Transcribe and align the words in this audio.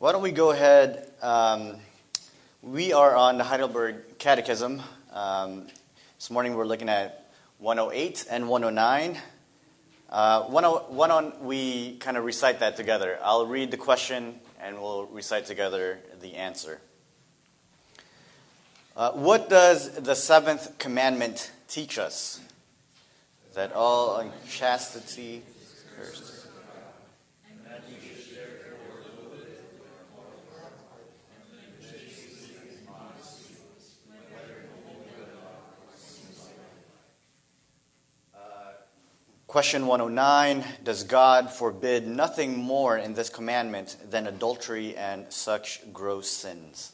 Why 0.00 0.12
don't 0.12 0.22
we 0.22 0.30
go 0.30 0.52
ahead? 0.52 1.10
Um, 1.20 1.74
we 2.62 2.92
are 2.92 3.16
on 3.16 3.36
the 3.36 3.42
Heidelberg 3.42 4.18
Catechism. 4.18 4.80
Um, 5.12 5.66
this 6.16 6.30
morning 6.30 6.54
we're 6.54 6.66
looking 6.66 6.88
at 6.88 7.28
108 7.58 8.26
and 8.30 8.48
109. 8.48 9.20
Uh, 10.08 10.42
101, 10.42 11.32
we 11.44 11.96
kind 11.96 12.16
of 12.16 12.22
recite 12.22 12.60
that 12.60 12.76
together. 12.76 13.18
I'll 13.24 13.46
read 13.46 13.72
the 13.72 13.76
question 13.76 14.38
and 14.62 14.80
we'll 14.80 15.06
recite 15.06 15.46
together 15.46 15.98
the 16.20 16.36
answer. 16.36 16.80
Uh, 18.96 19.10
what 19.10 19.50
does 19.50 19.90
the 19.94 20.14
seventh 20.14 20.78
commandment 20.78 21.50
teach 21.66 21.98
us? 21.98 22.40
That 23.54 23.72
all 23.72 24.18
unchastity 24.18 25.42
cursed. 25.96 26.37
Question 39.48 39.86
109 39.86 40.62
Does 40.84 41.04
God 41.04 41.50
forbid 41.50 42.06
nothing 42.06 42.58
more 42.58 42.98
in 42.98 43.14
this 43.14 43.30
commandment 43.30 43.96
than 44.10 44.26
adultery 44.26 44.94
and 44.94 45.24
such 45.32 45.80
gross 45.90 46.28
sins? 46.28 46.92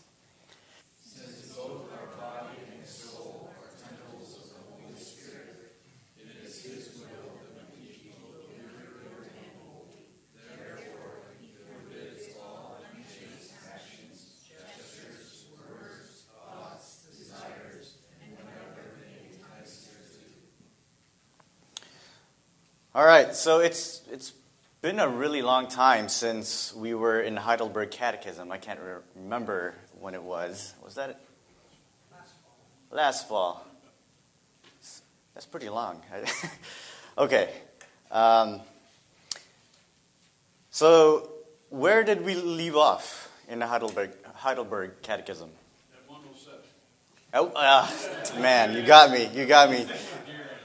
All 22.96 23.04
right, 23.04 23.34
so 23.34 23.59
it's 23.59 24.02
it's 24.12 24.32
been 24.80 25.00
a 25.00 25.09
really 25.09 25.42
long 25.42 25.66
time 25.66 26.09
since 26.09 26.73
we 26.76 26.95
were 26.95 27.20
in 27.20 27.37
Heidelberg 27.37 27.90
Catechism. 27.90 28.52
I 28.52 28.59
can't 28.59 28.78
re- 28.78 29.02
remember 29.16 29.74
when 29.98 30.14
it 30.14 30.23
was. 30.23 30.74
Was 30.80 30.95
that 30.95 31.10
it? 31.10 31.16
last 32.12 32.30
fall? 32.40 32.56
Last 32.92 33.28
fall. 33.28 33.66
That's 35.34 35.45
pretty 35.45 35.68
long. 35.70 36.02
okay. 37.18 37.50
Um, 38.12 38.60
so 40.70 41.32
where 41.70 42.04
did 42.04 42.24
we 42.24 42.37
leave 42.37 42.76
off 42.76 43.28
in 43.48 43.59
the 43.59 43.66
Heidelberg 43.66 44.12
Heidelberg 44.34 45.02
Catechism? 45.02 45.50
At 45.96 46.09
107. 46.09 46.60
Oh, 47.34 47.48
uh, 47.56 48.40
man, 48.40 48.76
you 48.76 48.87
got 48.87 49.10
me. 49.10 49.28
You 49.34 49.46
got 49.46 49.68
me. 49.68 49.84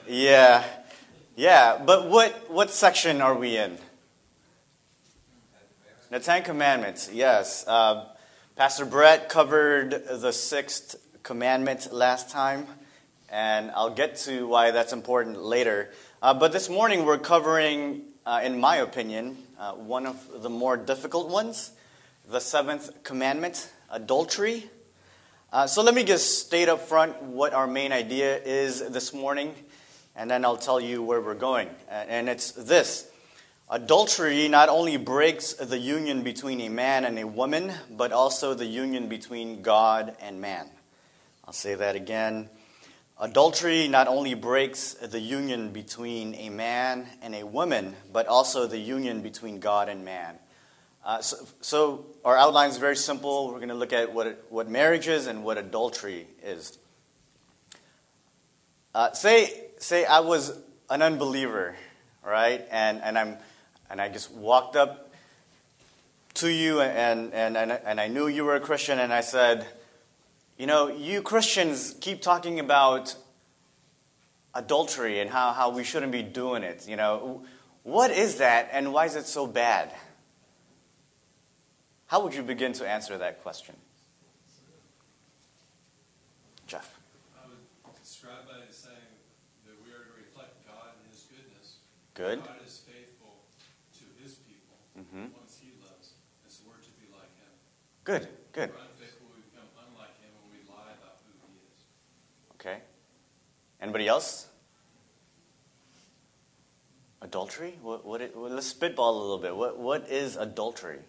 Yeah. 0.08 0.64
Yeah, 1.40 1.82
but 1.86 2.10
what, 2.10 2.52
what 2.52 2.70
section 2.70 3.22
are 3.22 3.34
we 3.34 3.56
in? 3.56 3.78
The 6.10 6.20
Ten 6.20 6.44
Commandments, 6.44 7.10
yes. 7.14 7.66
Uh, 7.66 8.10
Pastor 8.58 8.84
Brett 8.84 9.30
covered 9.30 9.92
the 9.92 10.34
sixth 10.34 10.98
commandment 11.24 11.94
last 11.94 12.30
time, 12.30 12.68
and 13.30 13.72
I'll 13.72 13.96
get 13.96 14.18
to 14.26 14.48
why 14.48 14.72
that's 14.72 14.92
important 14.92 15.42
later. 15.42 15.92
Uh, 16.22 16.34
but 16.34 16.52
this 16.52 16.68
morning 16.68 17.06
we're 17.06 17.18
covering, 17.18 18.02
uh, 18.26 18.42
in 18.44 18.60
my 18.60 18.76
opinion, 18.76 19.38
uh, 19.58 19.76
one 19.76 20.08
of 20.08 20.42
the 20.42 20.50
more 20.50 20.76
difficult 20.76 21.30
ones 21.30 21.72
the 22.30 22.42
seventh 22.42 23.06
commandment, 23.06 23.72
adultery. 23.90 24.70
Uh, 25.54 25.68
so 25.68 25.84
let 25.84 25.96
me 25.96 26.04
just 26.04 26.46
state 26.46 26.68
up 26.68 26.82
front 26.82 27.24
what 27.24 27.54
our 27.54 27.66
main 27.66 27.94
idea 27.94 28.38
is 28.40 28.90
this 28.90 29.14
morning 29.14 29.56
and 30.20 30.30
then 30.30 30.44
I'll 30.44 30.58
tell 30.58 30.82
you 30.82 31.02
where 31.02 31.22
we're 31.22 31.34
going. 31.34 31.70
And 31.88 32.28
it's 32.28 32.52
this 32.52 33.10
adultery 33.70 34.50
not 34.50 34.68
only 34.68 34.98
breaks 34.98 35.54
the 35.54 35.78
union 35.78 36.24
between 36.24 36.60
a 36.60 36.68
man 36.68 37.06
and 37.06 37.18
a 37.18 37.26
woman, 37.26 37.72
but 37.90 38.12
also 38.12 38.54
the 38.54 38.66
union 38.66 39.08
between 39.08 39.62
God 39.62 40.18
and 40.20 40.42
man. 40.42 40.68
I'll 41.46 41.54
say 41.54 41.74
that 41.74 41.96
again. 41.96 42.50
Adultery 43.18 43.88
not 43.88 44.10
only 44.10 44.34
breaks 44.34 44.94
the 44.96 45.22
union 45.22 45.72
between 45.72 46.36
a 46.36 46.50
man 46.50 47.08
and 47.22 47.34
a 47.34 47.46
woman, 47.46 47.96
but 48.12 48.28
also 48.28 48.68
the 48.68 48.78
union 48.78 49.22
between 49.22 49.62
God 49.62 49.88
and 49.88 50.04
man. 50.04 50.38
Uh, 51.06 51.22
so, 51.22 51.38
so, 51.62 52.06
our 52.26 52.36
outline 52.36 52.70
is 52.70 52.78
very 52.78 52.98
simple. 52.98 53.48
We're 53.48 53.60
going 53.60 53.70
to 53.70 53.74
look 53.74 53.94
at 53.94 54.14
what, 54.14 54.46
what 54.50 54.70
marriage 54.70 55.08
is 55.08 55.28
and 55.28 55.46
what 55.46 55.58
adultery 55.58 56.28
is. 56.44 56.78
Uh, 58.94 59.14
say 59.14 59.69
say 59.80 60.06
I 60.06 60.20
was 60.20 60.58
an 60.90 61.02
unbeliever, 61.02 61.76
right? 62.24 62.66
And, 62.72 63.02
and, 63.02 63.18
I'm, 63.18 63.38
and 63.90 64.02
I 64.02 64.10
just 64.10 64.32
walked 64.32 64.76
up 64.76 65.12
to 66.36 66.50
you 66.50 66.82
and, 66.82 67.34
and, 67.34 67.58
and, 67.58 67.72
and 67.72 68.00
I 68.00 68.08
knew 68.08 68.28
you 68.28 68.46
were 68.46 68.56
a 68.56 68.60
Christian 68.60 69.00
and 69.00 69.12
I 69.12 69.22
said, 69.22 69.66
you 70.58 70.68
know, 70.68 70.88
you 70.88 71.22
Christians 71.22 71.96
keep 72.00 72.22
talking 72.22 72.60
about 72.60 73.16
adultery 74.54 75.20
and 75.20 75.30
how, 75.30 75.54
how 75.54 75.70
we 75.70 75.84
shouldn't 75.84 76.12
be 76.12 76.24
doing 76.24 76.64
it. 76.64 76.88
You 76.88 76.98
know, 76.98 77.44
what 77.84 78.12
is 78.12 78.36
that 78.36 78.70
and 78.72 78.94
why 78.94 79.06
is 79.06 79.16
it 79.16 79.26
so 79.26 79.48
bad? 79.48 79.94
How 82.08 82.24
would 82.24 82.34
you 82.34 82.44
begin 82.44 82.74
to 82.74 82.88
answer 82.88 83.18
that 83.18 83.44
question? 83.44 83.76
Good. 92.20 92.44
God 92.44 92.58
is 92.68 92.82
faithful 92.86 93.32
to 93.98 94.04
his 94.22 94.34
people, 94.44 94.76
mm-hmm. 95.00 95.32
ones 95.40 95.58
he 95.62 95.72
loves, 95.82 96.16
and 96.44 96.52
so 96.52 96.64
we're 96.68 96.76
to 96.76 96.92
be 97.00 97.08
like 97.14 97.32
him. 97.40 97.48
Good, 98.04 98.28
good. 98.52 98.72
We're 98.76 98.92
unfaithful, 98.92 99.28
we 99.34 99.40
become 99.50 99.70
unlike 99.88 100.20
him 100.20 100.28
when 100.44 100.52
we 100.52 100.68
lie 100.70 100.92
about 101.00 101.16
who 101.24 101.32
he 101.48 101.64
is. 101.72 101.80
Okay. 102.56 102.84
Anybody 103.82 104.10
else? 104.10 104.50
Adultery? 107.22 107.80
What, 107.82 108.06
what 108.06 108.20
it, 108.20 108.36
well, 108.36 108.52
let's 108.52 108.68
spitball 108.68 109.18
a 109.18 109.22
little 109.22 109.38
bit. 109.38 109.56
What, 109.56 109.80
what 109.80 110.10
is 110.10 110.36
adultery? 110.36 111.00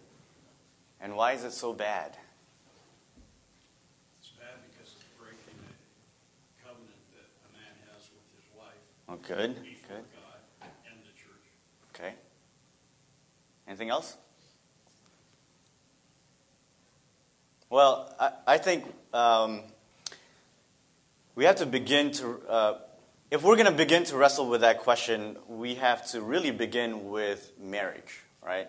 And 1.01 1.17
why 1.17 1.33
is 1.33 1.43
it 1.43 1.51
so 1.51 1.73
bad? 1.73 2.15
It's 4.21 4.29
bad 4.29 4.63
because 4.71 4.93
it's 4.93 5.03
breaking 5.19 5.59
the 5.59 5.75
covenant 6.63 7.03
that 7.11 7.27
a 7.43 7.51
man 7.51 7.75
has 7.91 8.07
with 8.15 8.23
his 8.31 8.47
wife. 8.57 8.79
Oh, 9.09 9.19
good, 9.27 9.55
good. 9.89 10.05
Okay. 11.93 12.13
Anything 13.67 13.89
else? 13.89 14.17
Well, 17.69 18.13
I, 18.19 18.31
I 18.47 18.57
think 18.57 18.83
um, 19.13 19.61
we 21.35 21.45
have 21.45 21.55
to 21.57 21.65
begin 21.65 22.11
to, 22.11 22.41
uh, 22.49 22.77
if 23.31 23.43
we're 23.43 23.55
going 23.55 23.67
to 23.67 23.71
begin 23.71 24.03
to 24.05 24.17
wrestle 24.17 24.49
with 24.49 24.61
that 24.61 24.79
question, 24.79 25.37
we 25.47 25.75
have 25.75 26.05
to 26.11 26.21
really 26.21 26.51
begin 26.51 27.09
with 27.09 27.53
marriage, 27.57 28.19
right? 28.45 28.67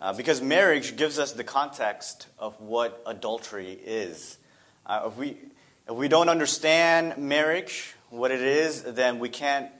Uh, 0.00 0.12
because 0.12 0.40
marriage 0.40 0.96
gives 0.96 1.18
us 1.18 1.32
the 1.32 1.42
context 1.42 2.28
of 2.38 2.60
what 2.60 3.02
adultery 3.06 3.72
is. 3.72 4.38
Uh, 4.86 5.02
if, 5.06 5.16
we, 5.16 5.36
if 5.88 5.96
we 5.96 6.06
don't 6.06 6.28
understand 6.28 7.18
marriage, 7.18 7.94
what 8.10 8.30
it 8.30 8.40
is, 8.40 8.84
then 8.84 9.18
we 9.18 9.28
can't 9.28 9.70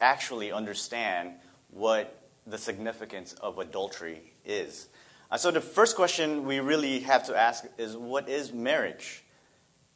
actually 0.00 0.50
understand 0.50 1.34
what 1.70 2.19
the 2.46 2.58
significance 2.58 3.32
of 3.34 3.58
adultery 3.58 4.32
is. 4.44 4.88
Uh, 5.30 5.36
so, 5.36 5.50
the 5.50 5.60
first 5.60 5.96
question 5.96 6.44
we 6.44 6.60
really 6.60 7.00
have 7.00 7.26
to 7.26 7.36
ask 7.36 7.64
is 7.78 7.96
what 7.96 8.28
is 8.28 8.52
marriage? 8.52 9.22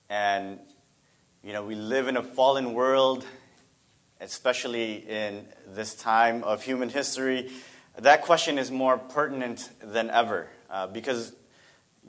And, 0.09 0.61
you 1.43 1.53
know, 1.53 1.65
we 1.65 1.75
live 1.75 2.09
in 2.09 2.17
a 2.17 2.23
fallen 2.23 2.73
world, 2.73 3.25
especially 4.21 5.09
in 5.09 5.47
this 5.67 5.95
time 5.95 6.45
of 6.45 6.63
human 6.63 6.89
history. 6.89 7.51
That 7.99 8.23
question 8.23 8.59
is 8.59 8.71
more 8.71 8.99
pertinent 8.99 9.71
than 9.81 10.11
ever 10.11 10.49
uh, 10.71 10.87
because 10.89 11.35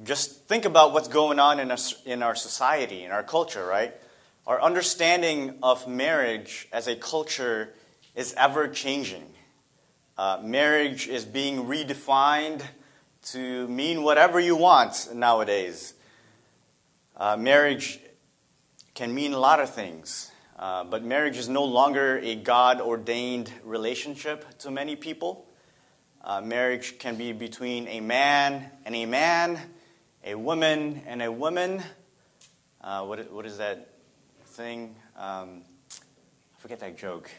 just 0.03 0.45
think 0.45 0.65
about 0.65 0.93
what's 0.93 1.07
going 1.07 1.39
on 1.39 1.59
in 1.59 1.71
our, 1.71 1.77
in 2.05 2.21
our 2.21 2.35
society, 2.35 3.03
in 3.03 3.11
our 3.11 3.23
culture, 3.23 3.65
right? 3.65 3.93
Our 4.45 4.61
understanding 4.61 5.57
of 5.63 5.87
marriage 5.87 6.67
as 6.71 6.87
a 6.87 6.95
culture 6.95 7.73
is 8.13 8.33
ever 8.37 8.67
changing. 8.67 9.34
Uh, 10.17 10.39
marriage 10.41 11.09
is 11.09 11.25
being 11.25 11.65
redefined 11.65 12.61
to 13.21 13.67
mean 13.67 14.01
whatever 14.01 14.39
you 14.39 14.55
want 14.55 15.13
nowadays. 15.13 15.93
Uh, 17.17 17.35
marriage 17.35 17.99
can 18.93 19.13
mean 19.13 19.33
a 19.33 19.37
lot 19.37 19.59
of 19.59 19.69
things, 19.69 20.31
uh, 20.57 20.85
but 20.85 21.03
marriage 21.03 21.35
is 21.35 21.49
no 21.49 21.65
longer 21.65 22.17
a 22.19 22.33
God 22.35 22.79
ordained 22.79 23.51
relationship 23.65 24.57
to 24.59 24.71
many 24.71 24.95
people. 24.95 25.47
Uh, 26.23 26.39
marriage 26.39 26.97
can 26.97 27.17
be 27.17 27.33
between 27.33 27.85
a 27.89 27.99
man 27.99 28.71
and 28.85 28.95
a 28.95 29.05
man, 29.05 29.59
a 30.23 30.35
woman 30.35 31.01
and 31.05 31.21
a 31.21 31.29
woman. 31.29 31.83
Uh, 32.79 33.03
what, 33.03 33.29
what 33.33 33.45
is 33.45 33.57
that 33.57 33.89
thing? 34.45 34.95
Um, 35.17 35.63
I 35.91 36.59
forget 36.59 36.79
that 36.79 36.97
joke. 36.97 37.29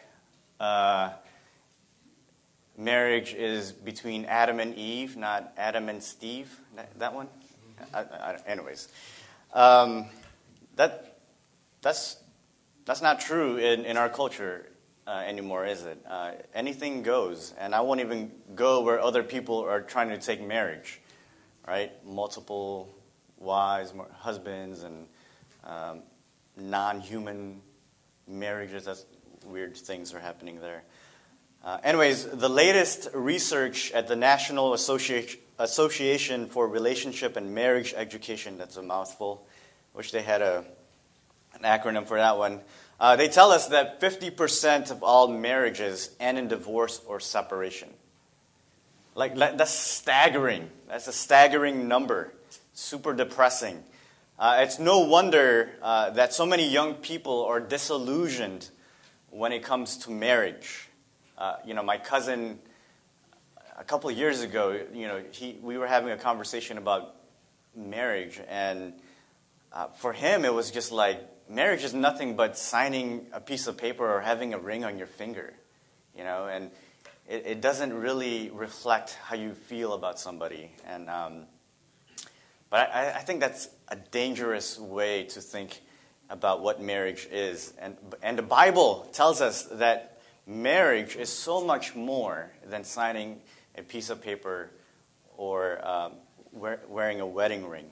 Marriage 2.77 3.33
is 3.35 3.73
between 3.73 4.27
Adam 4.27 4.61
and 4.61 4.75
Eve, 4.75 5.17
not 5.17 5.53
Adam 5.57 5.89
and 5.89 6.03
Steve. 6.03 6.61
That, 6.75 6.99
that 6.99 7.15
one? 7.15 7.29
I, 7.95 8.01
I, 8.01 8.37
anyways, 8.47 8.89
um, 9.55 10.07
that, 10.77 11.19
that's, 11.81 12.17
that's 12.85 13.01
not 13.01 13.21
true 13.21 13.57
in, 13.57 13.85
in 13.85 13.97
our 13.97 14.09
culture 14.09 14.67
uh, 15.07 15.23
anymore, 15.27 15.65
is 15.67 15.85
it? 15.85 16.03
Uh, 16.09 16.33
anything 16.55 17.03
goes. 17.03 17.55
And 17.59 17.75
I 17.75 17.81
won't 17.81 18.01
even 18.01 18.33
go 18.55 18.83
where 18.83 19.01
other 19.01 19.23
people 19.23 19.61
are 19.61 19.81
trying 19.81 20.11
to 20.11 20.19
take 20.19 20.45
marriage, 20.45 21.01
right? 21.67 21.93
Multiple 22.05 22.95
wives, 23.39 23.93
husbands, 24.19 24.83
and 24.83 25.07
um, 25.65 26.03
non 26.57 27.01
human 27.01 27.61
marriages. 28.27 28.85
That's 28.85 29.07
weird 29.45 29.77
things 29.77 30.13
are 30.13 30.21
happening 30.21 30.61
there. 30.61 30.83
Uh, 31.67 31.79
anyways, 31.83 32.27
the 32.27 32.49
latest 32.49 33.09
research 33.13 33.91
at 33.91 34.07
the 34.07 34.15
National 34.15 34.73
Association, 34.73 35.41
Association 35.59 36.47
for 36.47 36.69
Relationship 36.69 37.37
and 37.37 37.57
Marriage 37.57 37.93
Education, 37.97 38.57
that's 38.57 38.77
a 38.77 38.83
mouthful, 38.85 39.45
which 39.93 40.13
they 40.13 40.23
had 40.23 40.43
a, 40.43 40.65
an 41.55 41.63
acronym 41.63 42.07
for 42.07 42.19
that 42.19 42.39
one. 42.39 42.61
Uh, 43.01 43.17
they 43.17 43.27
tell 43.27 43.51
us 43.51 43.67
that 43.67 44.01
50% 44.01 44.93
of 44.93 45.03
all 45.03 45.27
marriages 45.27 46.15
end 46.21 46.39
in 46.39 46.47
divorce 46.47 47.01
or 47.05 47.19
separation. 47.19 47.89
Like, 49.17 49.35
that's 49.35 49.73
staggering. 49.73 50.71
That's 50.87 51.09
a 51.09 51.13
staggering 51.13 51.89
number. 51.89 52.33
Super 52.75 53.13
depressing. 53.13 53.83
Uh, 54.39 54.59
it's 54.61 54.79
no 54.79 55.01
wonder 55.01 55.71
uh, 55.83 56.11
that 56.11 56.33
so 56.33 56.47
many 56.47 56.71
young 56.71 56.95
people 56.95 57.45
are 57.45 57.59
disillusioned 57.59 58.71
when 59.31 59.51
it 59.51 59.65
comes 59.65 59.97
to 59.97 60.13
marriage. 60.13 60.86
Uh, 61.39 61.57
you 61.67 61.75
know, 61.75 61.83
my 61.83 61.99
cousin, 61.99 62.59
a 63.79 63.85
couple 63.85 64.09
of 64.09 64.17
years 64.17 64.41
ago, 64.41 64.81
you 64.95 65.07
know, 65.07 65.23
he, 65.31 65.59
we 65.63 65.77
were 65.77 65.87
having 65.87 66.11
a 66.11 66.17
conversation 66.17 66.79
about 66.79 67.15
marriage, 67.75 68.41
and 68.49 68.95
uh, 69.73 69.89
for 69.89 70.13
him, 70.13 70.45
it 70.45 70.55
was 70.55 70.71
just 70.71 70.93
like 70.93 71.21
marriage 71.49 71.85
is 71.85 71.93
nothing 71.93 72.37
but 72.37 72.57
signing 72.57 73.27
a 73.33 73.41
piece 73.41 73.67
of 73.67 73.77
paper 73.77 74.11
or 74.11 74.21
having 74.21 74.55
a 74.55 74.59
ring 74.59 74.85
on 74.85 74.99
your 74.99 75.07
finger, 75.07 75.53
you 76.17 76.25
know, 76.25 76.47
and 76.47 76.71
it, 77.29 77.45
it 77.47 77.61
doesn't 77.61 77.93
really 77.93 78.51
reflect 78.51 79.19
how 79.25 79.37
you 79.37 79.53
feel 79.53 79.93
about 79.93 80.19
somebody. 80.19 80.71
And 80.87 81.11
um, 81.11 81.47
but 82.71 82.91
I, 82.93 83.11
I 83.11 83.21
think 83.21 83.41
that's 83.41 83.69
a 83.89 83.97
dangerous 83.97 84.79
way 84.79 85.25
to 85.25 85.41
think 85.41 85.81
about 86.29 86.61
what 86.61 86.81
marriage 86.81 87.29
is. 87.31 87.73
And, 87.79 87.97
and 88.23 88.39
the 88.39 88.43
Bible 88.43 89.09
tells 89.13 89.41
us 89.41 89.63
that 89.65 90.16
marriage 90.47 91.17
is 91.17 91.29
so 91.29 91.65
much 91.65 91.95
more 91.95 92.51
than 92.69 92.85
signing 92.85 93.41
a 93.77 93.83
piece 93.83 94.11
of 94.11 94.23
paper 94.23 94.71
or 95.37 95.87
um, 95.87 96.13
wear, 96.53 96.81
wearing 96.89 97.21
a 97.21 97.27
wedding 97.27 97.69
ring. 97.69 97.87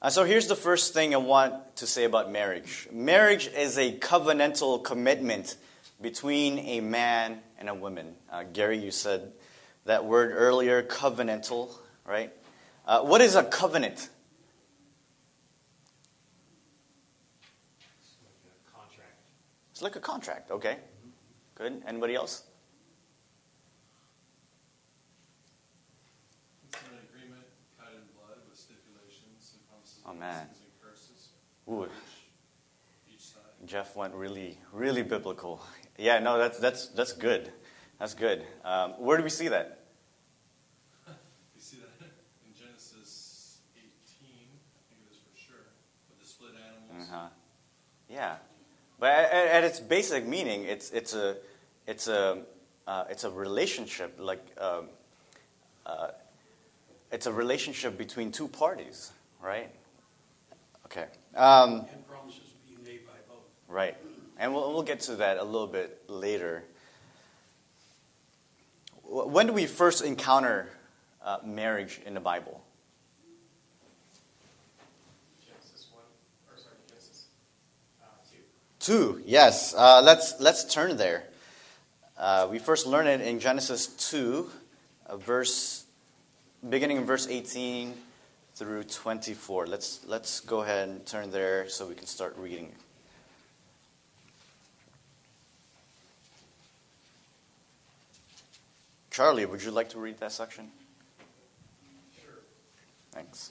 Uh, 0.00 0.10
so 0.10 0.24
here's 0.24 0.46
the 0.46 0.56
first 0.56 0.94
thing 0.94 1.14
I 1.14 1.18
want 1.18 1.76
to 1.76 1.86
say 1.86 2.04
about 2.04 2.30
marriage 2.30 2.88
marriage 2.92 3.46
is 3.48 3.78
a 3.78 3.92
covenantal 3.92 4.82
commitment 4.82 5.56
between 6.00 6.58
a 6.58 6.80
man 6.80 7.40
and 7.58 7.68
a 7.68 7.74
woman. 7.74 8.14
Uh, 8.30 8.44
Gary, 8.52 8.78
you 8.78 8.90
said 8.90 9.32
that 9.84 10.04
word 10.04 10.32
earlier, 10.34 10.82
covenantal, 10.82 11.70
right? 12.04 12.32
Uh, 12.86 13.00
what 13.00 13.20
is 13.20 13.34
a 13.34 13.42
covenant? 13.42 14.08
It's 19.76 19.82
like 19.82 19.96
a 19.96 20.00
contract, 20.00 20.50
okay. 20.50 20.78
Good. 21.54 21.82
Anybody 21.86 22.14
else? 22.14 22.44
It's 26.72 26.80
an 26.80 26.96
agreement 27.06 27.44
cut 27.78 27.92
in 27.92 28.00
blood 28.16 28.38
with 28.48 28.58
stipulations 28.58 29.52
and 29.52 29.68
promises 29.68 30.00
oh, 30.06 30.14
man. 30.14 30.46
and 30.48 30.82
curses. 30.82 31.28
Ooh. 31.68 31.84
Each, 31.84 33.16
each 33.16 33.20
side. 33.20 33.42
Jeff 33.66 33.94
went 33.94 34.14
really, 34.14 34.56
really 34.72 35.02
biblical. 35.02 35.62
Yeah, 35.98 36.20
no, 36.20 36.38
that's 36.38 36.58
that's 36.58 36.88
that's 36.88 37.12
good. 37.12 37.52
That's 37.98 38.14
good. 38.14 38.46
Um, 38.64 38.92
where 38.92 39.18
do 39.18 39.24
we 39.24 39.28
see 39.28 39.48
that? 39.48 39.80
You 41.54 41.60
see 41.60 41.76
that 41.80 41.90
in 42.46 42.54
Genesis 42.58 43.58
18, 43.76 43.84
I 43.84 44.80
think 44.88 45.02
it 45.06 45.12
is 45.12 45.18
for 45.18 45.36
sure, 45.38 45.66
with 46.08 46.18
the 46.18 46.26
split 46.26 46.52
animals. 46.56 47.10
Uh-huh. 47.12 47.28
Yeah. 48.08 48.36
But 49.06 49.12
at, 49.12 49.32
at, 49.32 49.62
its 49.62 49.78
basic 49.78 50.26
meaning, 50.26 50.64
it's, 50.64 50.90
it's, 50.90 51.14
a, 51.14 51.36
it's, 51.86 52.08
a, 52.08 52.42
uh, 52.88 53.04
it's 53.08 53.22
a 53.22 53.30
relationship, 53.30 54.16
like 54.18 54.44
um, 54.58 54.88
uh, 55.86 56.08
it's 57.12 57.26
a 57.26 57.32
relationship 57.32 57.96
between 57.96 58.32
two 58.32 58.48
parties, 58.48 59.12
right? 59.40 59.70
Okay. 60.86 61.04
Um, 61.36 61.86
and 61.92 62.08
promises 62.08 62.52
being 62.66 62.82
made 62.82 63.06
by 63.06 63.12
both. 63.28 63.44
Right. 63.68 63.96
And 64.38 64.52
we'll, 64.52 64.72
we'll 64.72 64.82
get 64.82 64.98
to 65.02 65.14
that 65.14 65.38
a 65.38 65.44
little 65.44 65.68
bit 65.68 66.02
later. 66.08 66.64
When 69.04 69.46
do 69.46 69.52
we 69.52 69.66
first 69.66 70.02
encounter 70.02 70.68
uh, 71.24 71.38
marriage 71.44 72.00
in 72.04 72.14
the 72.14 72.20
Bible? 72.20 72.60
Two, 78.86 79.20
yes. 79.26 79.74
Uh, 79.76 80.00
let's, 80.00 80.38
let's 80.38 80.62
turn 80.62 80.96
there. 80.96 81.24
Uh, 82.16 82.46
we 82.48 82.60
first 82.60 82.86
learn 82.86 83.08
it 83.08 83.20
in 83.20 83.40
Genesis 83.40 83.88
2, 83.88 84.48
uh, 85.06 85.16
verse, 85.16 85.86
beginning 86.70 86.98
in 86.98 87.04
verse 87.04 87.26
18 87.26 87.94
through 88.54 88.84
24. 88.84 89.66
Let's, 89.66 90.04
let's 90.06 90.38
go 90.38 90.60
ahead 90.60 90.88
and 90.88 91.04
turn 91.04 91.32
there 91.32 91.68
so 91.68 91.84
we 91.88 91.96
can 91.96 92.06
start 92.06 92.36
reading. 92.38 92.70
Charlie, 99.10 99.46
would 99.46 99.64
you 99.64 99.72
like 99.72 99.88
to 99.88 99.98
read 99.98 100.18
that 100.18 100.30
section? 100.30 100.70
Sure. 102.22 102.34
Thanks. 103.10 103.50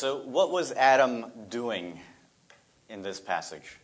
what 0.00 0.50
was 0.50 0.72
Adam 0.72 1.26
doing 1.48 2.00
in 2.88 3.02
this 3.02 3.20
passage 3.20 3.78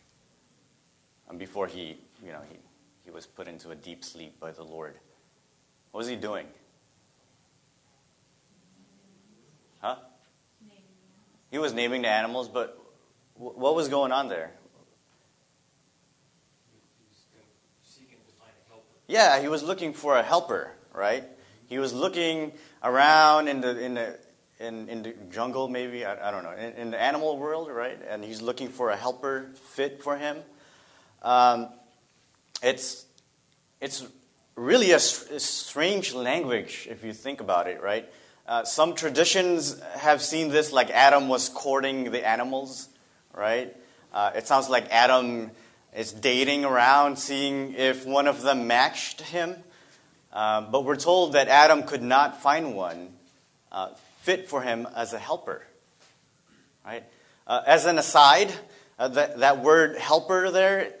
um, 1.29 1.37
before 1.37 1.67
he, 1.67 1.97
you 2.23 2.31
know, 2.31 2.41
he, 2.49 2.57
he 3.05 3.11
was 3.11 3.25
put 3.25 3.47
into 3.47 3.71
a 3.71 3.75
deep 3.75 4.03
sleep 4.03 4.39
by 4.39 4.51
the 4.51 4.63
Lord. 4.63 4.95
What 5.91 5.99
was 5.99 6.07
he 6.07 6.15
doing? 6.15 6.47
Huh? 9.81 9.95
He 11.51 11.57
was 11.57 11.73
naming 11.73 12.03
the 12.03 12.09
animals, 12.09 12.47
but 12.47 12.77
wh- 13.35 13.57
what 13.57 13.75
was 13.75 13.87
going 13.87 14.11
on 14.11 14.29
there? 14.29 14.51
Yeah, 19.07 19.41
he 19.41 19.47
was 19.47 19.63
looking 19.63 19.93
for 19.93 20.17
a 20.17 20.23
helper, 20.23 20.71
right? 20.93 21.23
He 21.65 21.79
was 21.79 21.93
looking 21.93 22.51
around 22.83 23.47
in 23.47 23.61
the 23.61 23.79
in 23.79 23.95
the 23.95 24.19
in, 24.59 24.89
in 24.89 25.03
the 25.03 25.13
jungle, 25.31 25.67
maybe 25.67 26.05
I, 26.05 26.29
I 26.29 26.31
don't 26.31 26.43
know, 26.43 26.51
in, 26.51 26.73
in 26.73 26.91
the 26.91 27.01
animal 27.01 27.37
world, 27.37 27.69
right? 27.69 27.99
And 28.09 28.23
he's 28.23 28.41
looking 28.41 28.69
for 28.69 28.89
a 28.89 28.97
helper 28.97 29.49
fit 29.71 30.03
for 30.03 30.17
him. 30.17 30.37
Um, 31.21 31.69
it's 32.61 33.05
it's 33.81 34.05
really 34.55 34.91
a, 34.91 34.97
a, 34.97 34.99
strange 35.39 36.13
language 36.13 36.87
if 36.91 37.03
you 37.03 37.13
think 37.13 37.39
about 37.39 37.67
it, 37.67 37.81
right? 37.81 38.09
Uh, 38.45 38.63
some 38.65 38.95
traditions 38.95 39.79
have 39.95 40.21
seen 40.21 40.49
this 40.49 40.73
like 40.73 40.89
Adam 40.89 41.29
was 41.29 41.49
courting 41.49 42.11
the 42.11 42.27
animals, 42.27 42.89
right? 43.33 43.75
Uh, 44.13 44.31
it 44.35 44.47
sounds 44.47 44.69
like 44.69 44.89
Adam 44.91 45.51
is 45.95 46.11
dating 46.11 46.65
around, 46.65 47.17
seeing 47.17 47.73
if 47.75 48.05
one 48.05 48.27
of 48.27 48.41
them 48.41 48.67
matched 48.67 49.21
him. 49.21 49.55
Uh, 50.31 50.61
but 50.61 50.83
we're 50.83 50.95
told 50.95 51.33
that 51.33 51.47
Adam 51.47 51.83
could 51.83 52.03
not 52.03 52.41
find 52.41 52.75
one 52.75 53.13
uh, 53.71 53.89
fit 54.21 54.49
for 54.49 54.61
him 54.61 54.87
as 54.95 55.13
a 55.13 55.19
helper. 55.19 55.63
Right? 56.85 57.03
Uh, 57.47 57.61
as 57.65 57.85
an 57.85 57.97
aside, 57.97 58.53
uh, 58.97 59.07
that, 59.09 59.39
that 59.39 59.63
word 59.63 59.97
helper 59.97 60.51
there 60.51 60.93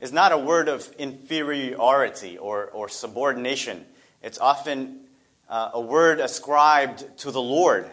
is 0.00 0.12
not 0.12 0.32
a 0.32 0.38
word 0.38 0.68
of 0.68 0.90
inferiority 0.98 2.38
or, 2.38 2.66
or 2.66 2.88
subordination. 2.88 3.84
It's 4.22 4.38
often 4.38 5.00
uh, 5.48 5.72
a 5.74 5.80
word 5.80 6.20
ascribed 6.20 7.18
to 7.18 7.30
the 7.30 7.40
Lord, 7.40 7.90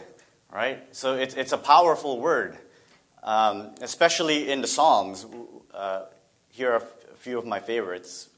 right? 0.54 0.84
So 0.96 1.16
it's, 1.16 1.36
it's 1.36 1.52
a 1.52 1.58
powerful 1.58 2.20
word, 2.20 2.58
um, 3.24 3.72
especially 3.82 4.50
in 4.50 4.62
the 4.62 4.68
Psalms. 4.68 5.26
Uh, 5.74 6.06
here 6.50 6.72
are 6.72 6.84
a 7.12 7.18
few 7.18 7.38
of 7.38 7.46
my 7.46 7.60
favorites. 7.60 8.30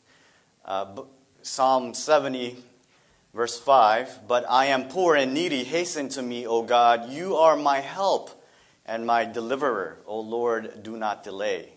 Uh, 0.65 1.01
Psalm 1.41 1.93
70, 1.93 2.57
verse 3.33 3.59
5 3.59 4.27
But 4.27 4.45
I 4.49 4.67
am 4.67 4.87
poor 4.87 5.15
and 5.15 5.33
needy. 5.33 5.63
Hasten 5.63 6.09
to 6.09 6.21
me, 6.21 6.45
O 6.47 6.61
God. 6.61 7.09
You 7.09 7.35
are 7.35 7.55
my 7.55 7.79
help 7.79 8.43
and 8.85 9.05
my 9.05 9.25
deliverer. 9.25 9.97
O 10.05 10.19
Lord, 10.19 10.83
do 10.83 10.97
not 10.97 11.23
delay. 11.23 11.69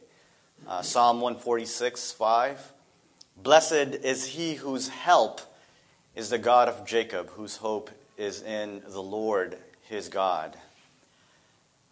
Uh, 0.67 0.83
Psalm 0.83 1.21
146, 1.21 2.13
5 2.13 2.73
Blessed 3.37 3.73
is 4.03 4.27
he 4.27 4.55
whose 4.55 4.89
help 4.89 5.41
is 6.15 6.31
the 6.31 6.39
God 6.39 6.69
of 6.69 6.87
Jacob, 6.87 7.31
whose 7.31 7.57
hope 7.57 7.91
is 8.17 8.43
in 8.43 8.83
the 8.89 9.03
Lord 9.03 9.57
his 9.89 10.09
God. 10.09 10.57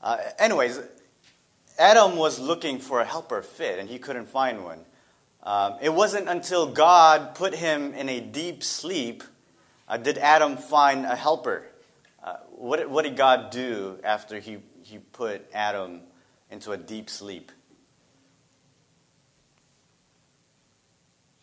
Uh, 0.02 0.19
anyways, 0.38 0.81
Adam 1.79 2.17
was 2.17 2.38
looking 2.38 2.79
for 2.79 3.00
a 3.00 3.05
helper 3.05 3.43
fit, 3.43 3.79
and 3.79 3.88
he 3.88 3.99
couldn't 3.99 4.26
find 4.26 4.64
one. 4.64 4.81
Um, 5.43 5.76
it 5.81 5.93
wasn't 5.93 6.29
until 6.29 6.67
God 6.67 7.35
put 7.35 7.55
him 7.55 7.95
in 7.95 8.09
a 8.09 8.21
deep 8.21 8.62
sleep 8.62 9.25
uh, 9.90 9.97
did 9.97 10.16
Adam 10.16 10.56
find 10.56 11.04
a 11.04 11.16
helper. 11.16 11.66
Uh, 12.23 12.37
what, 12.52 12.88
what 12.88 13.02
did 13.02 13.16
God 13.16 13.50
do 13.50 13.99
after 14.04 14.38
he, 14.38 14.59
he 14.82 14.99
put 14.99 15.44
Adam 15.52 16.00
into 16.50 16.73
a 16.73 16.76
deep 16.76 17.11
sleep? 17.11 17.50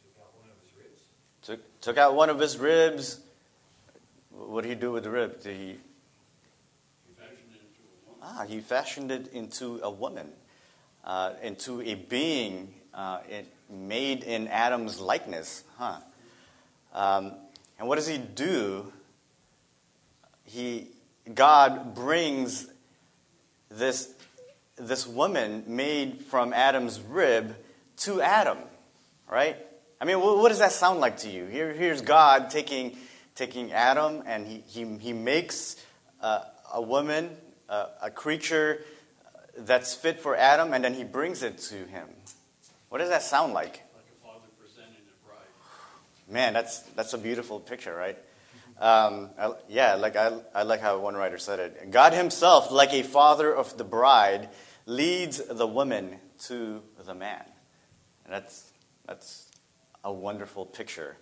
Took 0.01 0.17
out 0.17 0.33
one 0.39 0.49
of 0.49 0.57
his 0.61 0.71
ribs. 0.77 1.01
Took, 1.41 1.81
took 1.81 1.97
out 1.97 2.15
one 2.15 2.29
of 2.29 2.39
his 2.39 2.57
ribs. 2.57 3.19
What 4.31 4.63
did 4.63 4.69
he 4.69 4.75
do 4.75 4.91
with 4.91 5.03
the 5.03 5.11
rib? 5.11 5.41
Did 5.41 5.57
he 5.57 5.77
Ah, 8.29 8.43
he 8.45 8.59
fashioned 8.59 9.09
it 9.09 9.31
into 9.31 9.79
a 9.81 9.89
woman, 9.89 10.27
uh, 11.05 11.31
into 11.41 11.81
a 11.81 11.95
being 11.95 12.73
uh, 12.93 13.19
it, 13.29 13.47
made 13.69 14.23
in 14.23 14.49
Adam's 14.49 14.99
likeness. 14.99 15.63
Huh. 15.77 15.99
Um, 16.93 17.31
and 17.79 17.87
what 17.87 17.95
does 17.95 18.07
he 18.07 18.17
do? 18.17 18.91
He, 20.43 20.87
God 21.33 21.93
brings 21.93 22.67
this, 23.69 24.13
this 24.77 25.05
woman 25.05 25.63
made 25.67 26.21
from 26.21 26.53
Adam's 26.53 26.99
rib 26.99 27.55
to 27.97 28.21
Adam, 28.21 28.57
right? 29.29 29.57
I 29.99 30.05
mean, 30.05 30.21
what, 30.21 30.49
does 30.49 30.59
that 30.59 30.71
sound 30.71 30.99
like 30.99 31.17
to 31.17 31.29
you? 31.29 31.45
Here, 31.45 31.73
here's 31.73 32.01
God 32.01 32.49
taking, 32.49 32.97
taking 33.35 33.71
Adam 33.73 34.23
and 34.25 34.47
he, 34.47 34.63
he, 34.67 34.85
he 34.97 35.13
makes 35.13 35.75
uh, 36.21 36.41
a 36.73 36.81
woman 36.81 37.35
a, 37.69 37.87
a 38.03 38.11
creature 38.11 38.83
that's 39.57 39.95
fit 39.95 40.19
for 40.19 40.35
Adam, 40.35 40.73
and 40.73 40.83
then 40.83 40.93
he 40.93 41.03
brings 41.03 41.43
it 41.43 41.57
to 41.57 41.75
him. 41.75 42.07
What 42.89 42.99
does 42.99 43.09
that 43.09 43.23
sound 43.23 43.53
like? 43.53 43.81
Like 43.95 44.05
a 44.05 44.25
father 44.25 44.47
presenting 44.59 45.01
a 45.01 45.27
bride. 45.27 45.47
Man, 46.29 46.53
that's 46.53 46.79
that's 46.95 47.13
a 47.13 47.17
beautiful 47.17 47.59
picture, 47.59 47.95
right? 47.95 48.17
Um, 48.79 49.31
I, 49.39 49.53
yeah, 49.69 49.95
like 49.95 50.15
I, 50.15 50.37
I 50.53 50.63
like 50.63 50.81
how 50.81 50.99
one 50.99 51.15
writer 51.15 51.37
said 51.37 51.59
it. 51.59 51.91
God 51.91 52.13
Himself, 52.13 52.71
like 52.71 52.93
a 52.93 53.03
father 53.03 53.53
of 53.53 53.77
the 53.77 53.83
bride, 53.83 54.49
leads 54.85 55.37
the 55.37 55.65
woman 55.65 56.19
to 56.45 56.81
the 57.05 57.15
man, 57.15 57.43
and 58.25 58.33
that's 58.33 58.71
that's 59.05 59.49
a 60.03 60.11
wonderful 60.11 60.65
picture. 60.65 61.17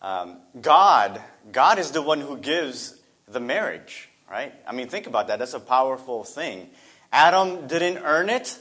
Um, 0.00 0.38
God, 0.60 1.22
God 1.52 1.78
is 1.78 1.90
the 1.90 2.02
one 2.02 2.20
who 2.20 2.36
gives 2.36 2.98
the 3.26 3.40
marriage 3.40 4.08
right? 4.30 4.54
I 4.66 4.72
mean, 4.72 4.88
think 4.88 5.06
about 5.06 5.28
that. 5.28 5.38
That's 5.38 5.54
a 5.54 5.60
powerful 5.60 6.24
thing. 6.24 6.70
Adam 7.12 7.66
didn't 7.66 7.98
earn 7.98 8.28
it. 8.28 8.58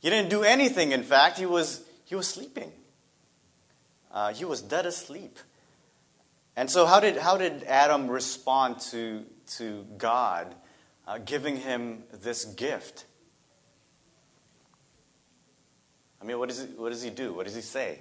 He 0.00 0.10
didn't 0.10 0.30
do 0.30 0.42
anything. 0.42 0.92
In 0.92 1.02
fact, 1.02 1.38
he 1.38 1.46
was, 1.46 1.82
he 2.04 2.14
was 2.14 2.26
sleeping. 2.26 2.72
Uh, 4.16 4.32
he 4.32 4.46
was 4.46 4.62
dead 4.62 4.86
asleep. 4.86 5.38
And 6.56 6.70
so, 6.70 6.86
how 6.86 7.00
did, 7.00 7.18
how 7.18 7.36
did 7.36 7.64
Adam 7.64 8.08
respond 8.08 8.80
to, 8.92 9.26
to 9.58 9.84
God 9.98 10.54
uh, 11.06 11.18
giving 11.18 11.58
him 11.58 12.02
this 12.22 12.46
gift? 12.46 13.04
I 16.22 16.24
mean, 16.24 16.38
what 16.38 16.48
does, 16.48 16.62
he, 16.62 16.66
what 16.68 16.88
does 16.88 17.02
he 17.02 17.10
do? 17.10 17.34
What 17.34 17.44
does 17.44 17.54
he 17.54 17.60
say? 17.60 17.98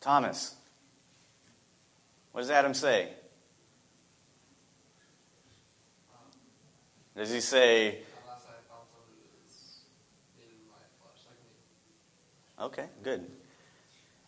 Thomas, 0.00 0.54
what 2.30 2.42
does 2.42 2.50
Adam 2.50 2.72
say? 2.72 3.08
Does 7.16 7.32
he 7.32 7.40
say, 7.40 7.98
Okay, 12.60 12.86
good. 13.02 13.26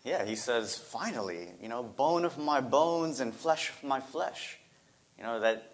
Yeah, 0.04 0.24
he 0.24 0.36
says, 0.36 0.76
finally, 0.76 1.48
you 1.60 1.68
know, 1.68 1.82
bone 1.82 2.24
of 2.24 2.38
my 2.38 2.60
bones 2.60 3.20
and 3.20 3.34
flesh 3.34 3.70
of 3.70 3.82
my 3.82 4.00
flesh. 4.00 4.58
You 5.18 5.24
know, 5.24 5.40
that, 5.40 5.72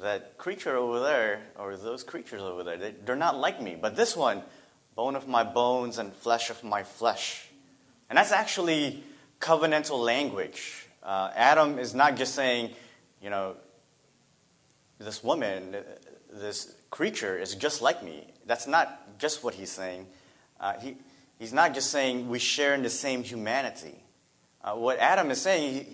that 0.00 0.38
creature 0.38 0.76
over 0.76 1.00
there, 1.00 1.42
or 1.58 1.76
those 1.76 2.02
creatures 2.04 2.42
over 2.42 2.62
there, 2.62 2.76
they, 2.76 2.94
they're 3.04 3.16
not 3.16 3.38
like 3.38 3.60
me. 3.60 3.76
But 3.80 3.96
this 3.96 4.16
one, 4.16 4.42
bone 4.94 5.16
of 5.16 5.26
my 5.26 5.42
bones 5.44 5.98
and 5.98 6.12
flesh 6.12 6.50
of 6.50 6.62
my 6.62 6.82
flesh. 6.82 7.48
And 8.08 8.16
that's 8.16 8.32
actually 8.32 9.02
covenantal 9.40 9.98
language. 9.98 10.86
Uh, 11.02 11.30
Adam 11.34 11.78
is 11.78 11.94
not 11.94 12.16
just 12.16 12.34
saying, 12.34 12.70
you 13.20 13.30
know, 13.30 13.56
this 14.98 15.24
woman, 15.24 15.76
this 16.32 16.72
creature 16.90 17.36
is 17.38 17.54
just 17.54 17.82
like 17.82 18.04
me. 18.04 18.28
That's 18.46 18.66
not 18.66 19.18
just 19.18 19.42
what 19.42 19.54
he's 19.54 19.70
saying. 19.70 20.06
Uh, 20.60 20.74
he, 20.78 20.96
he's 21.38 21.52
not 21.52 21.74
just 21.74 21.90
saying 21.90 22.28
we 22.28 22.38
share 22.38 22.74
in 22.74 22.82
the 22.82 22.90
same 22.90 23.22
humanity. 23.22 23.96
Uh, 24.62 24.74
what 24.74 24.98
Adam 24.98 25.30
is 25.30 25.40
saying 25.40 25.86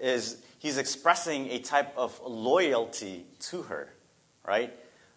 is 0.00 0.42
he's 0.58 0.78
expressing 0.78 1.48
a 1.50 1.58
type 1.58 1.96
of 1.96 2.20
loyalty 2.24 3.24
to 3.38 3.62
her, 3.62 3.88
right? 4.44 4.72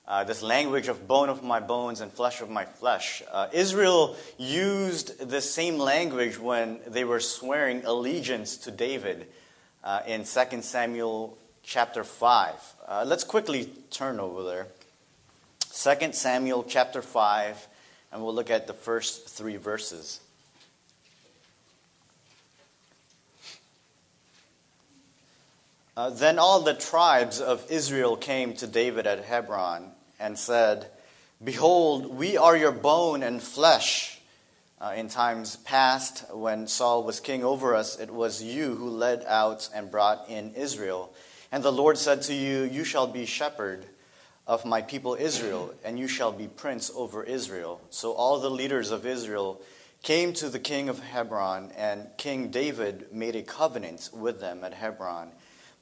Uh, 0.07 0.24
this 0.24 0.41
language 0.41 0.88
of 0.88 1.07
bone 1.07 1.29
of 1.29 1.43
my 1.43 1.59
bones 1.59 2.01
and 2.01 2.12
flesh 2.12 2.41
of 2.41 2.50
my 2.50 2.65
flesh. 2.65 3.21
Uh, 3.31 3.48
Israel 3.53 4.15
used 4.38 5.19
the 5.19 5.41
same 5.41 5.77
language 5.77 6.39
when 6.39 6.79
they 6.88 7.03
were 7.03 7.19
swearing 7.19 7.86
allegiance 7.86 8.57
to 8.57 8.71
David 8.71 9.27
uh, 9.83 10.01
in 10.07 10.24
2 10.24 10.62
Samuel 10.62 11.38
chapter 11.62 12.03
5. 12.03 12.75
Uh, 12.88 13.03
let's 13.07 13.24
quickly 13.24 13.65
turn 13.91 14.19
over 14.19 14.43
there. 14.43 14.67
2 15.71 16.13
Samuel 16.13 16.63
chapter 16.67 17.03
5, 17.03 17.67
and 18.12 18.24
we'll 18.24 18.34
look 18.34 18.50
at 18.50 18.68
the 18.68 18.74
first 18.74 19.28
three 19.28 19.58
verses. 19.58 20.20
Uh, 25.96 26.10
then 26.10 26.39
all 26.39 26.62
the 26.62 26.74
tribes 26.74 27.42
of 27.42 27.70
Israel 27.70 28.16
came 28.16 28.54
to 28.54 28.66
David 28.66 29.06
at 29.06 29.25
Hebron 29.25 29.92
and 30.20 30.39
said, 30.39 30.88
Behold, 31.44 32.16
we 32.16 32.38
are 32.38 32.56
your 32.56 32.72
bone 32.72 33.22
and 33.22 33.44
flesh. 33.44 34.20
Uh, 34.82 34.94
in 34.96 35.10
times 35.10 35.58
past, 35.58 36.34
when 36.34 36.68
Saul 36.68 37.04
was 37.04 37.20
king 37.20 37.44
over 37.44 37.75
us, 37.75 38.00
it 38.00 38.10
was 38.10 38.42
you 38.42 38.75
who 38.75 38.89
led 38.89 39.25
out 39.25 39.70
and 39.75 39.92
brought 39.92 40.30
in 40.30 40.54
Israel. 40.54 41.13
And 41.51 41.63
the 41.63 41.72
Lord 41.72 41.98
said 41.98 42.22
to 42.24 42.34
you, 42.34 42.63
You 42.63 42.86
shall 42.86 43.08
be 43.08 43.25
shepherd 43.25 43.86
of 44.50 44.65
my 44.65 44.82
people 44.82 45.13
Israel, 45.13 45.72
and 45.86 46.00
you 46.00 46.08
shall 46.08 46.32
be 46.32 46.48
prince 46.48 46.89
over 46.96 47.24
Israel. 47.24 47.79
So 47.91 48.13
all 48.13 48.39
the 48.39 48.50
leaders 48.50 48.89
of 48.89 49.06
Israel 49.06 49.62
came 50.01 50.34
to 50.34 50.50
the 50.50 50.58
king 50.58 50.89
of 50.89 50.98
Hebron, 50.98 51.72
and 51.77 52.08
King 52.18 52.50
David 52.50 53.13
made 53.13 53.36
a 53.36 53.44
covenant 53.44 54.10
with 54.12 54.39
them 54.39 54.63
at 54.63 54.74
Hebron 54.74 55.29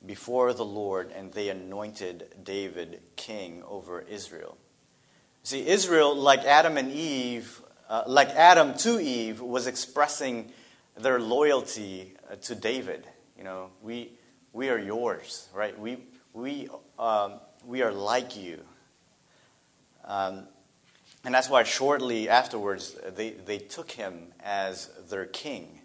before 0.06 0.52
the 0.52 0.66
Lord, 0.66 1.14
and 1.16 1.32
they 1.32 1.48
anointed 1.48 2.26
David 2.44 3.00
king 3.16 3.64
over 3.66 4.02
Israel. 4.02 4.58
See, 5.44 5.66
Israel, 5.66 6.14
like 6.14 6.44
Adam 6.44 6.76
and 6.76 6.92
Eve, 6.92 7.62
uh, 7.88 8.04
like 8.06 8.32
Adam 8.32 8.74
to 8.80 9.00
Eve, 9.00 9.40
was 9.40 9.66
expressing 9.66 10.52
their 10.98 11.22
loyalty 11.22 12.16
uh, 12.30 12.36
to 12.36 12.54
David. 12.54 13.08
You 13.38 13.46
know, 13.46 13.70
we, 13.82 14.12
we 14.52 14.68
are 14.68 14.78
yours, 14.78 15.48
right? 15.54 15.80
We, 15.80 16.00
we, 16.34 16.68
um, 17.00 17.36
we 17.68 17.82
are 17.82 17.92
like 17.92 18.38
you. 18.38 18.62
Um, 20.06 20.44
and 21.26 21.36
that's 21.36 21.50
why 21.50 21.64
shortly 21.64 22.30
afterwards, 22.30 22.96
they, 23.16 23.32
they 23.32 23.58
took 23.58 23.92
him 23.92 24.28
as 24.42 24.90
their 25.10 25.26
king, 25.26 25.82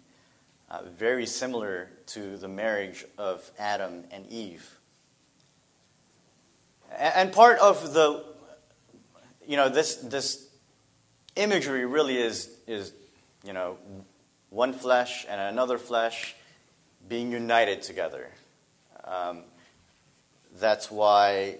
uh, 0.71 0.83
very 0.97 1.25
similar 1.25 1.89
to 2.07 2.37
the 2.37 2.47
marriage 2.47 3.03
of 3.17 3.51
Adam 3.59 4.05
and 4.11 4.25
Eve. 4.27 4.79
And 6.97 7.33
part 7.33 7.59
of 7.59 7.93
the, 7.93 8.23
you 9.45 9.57
know, 9.57 9.67
this, 9.67 9.95
this 9.95 10.47
imagery 11.35 11.85
really 11.85 12.17
is, 12.17 12.49
is, 12.65 12.93
you 13.43 13.51
know, 13.51 13.77
one 14.49 14.71
flesh 14.71 15.25
and 15.27 15.41
another 15.41 15.77
flesh 15.77 16.35
being 17.09 17.31
united 17.31 17.81
together. 17.81 18.29
Um, 19.03 19.41
that's 20.55 20.89
why 20.89 21.57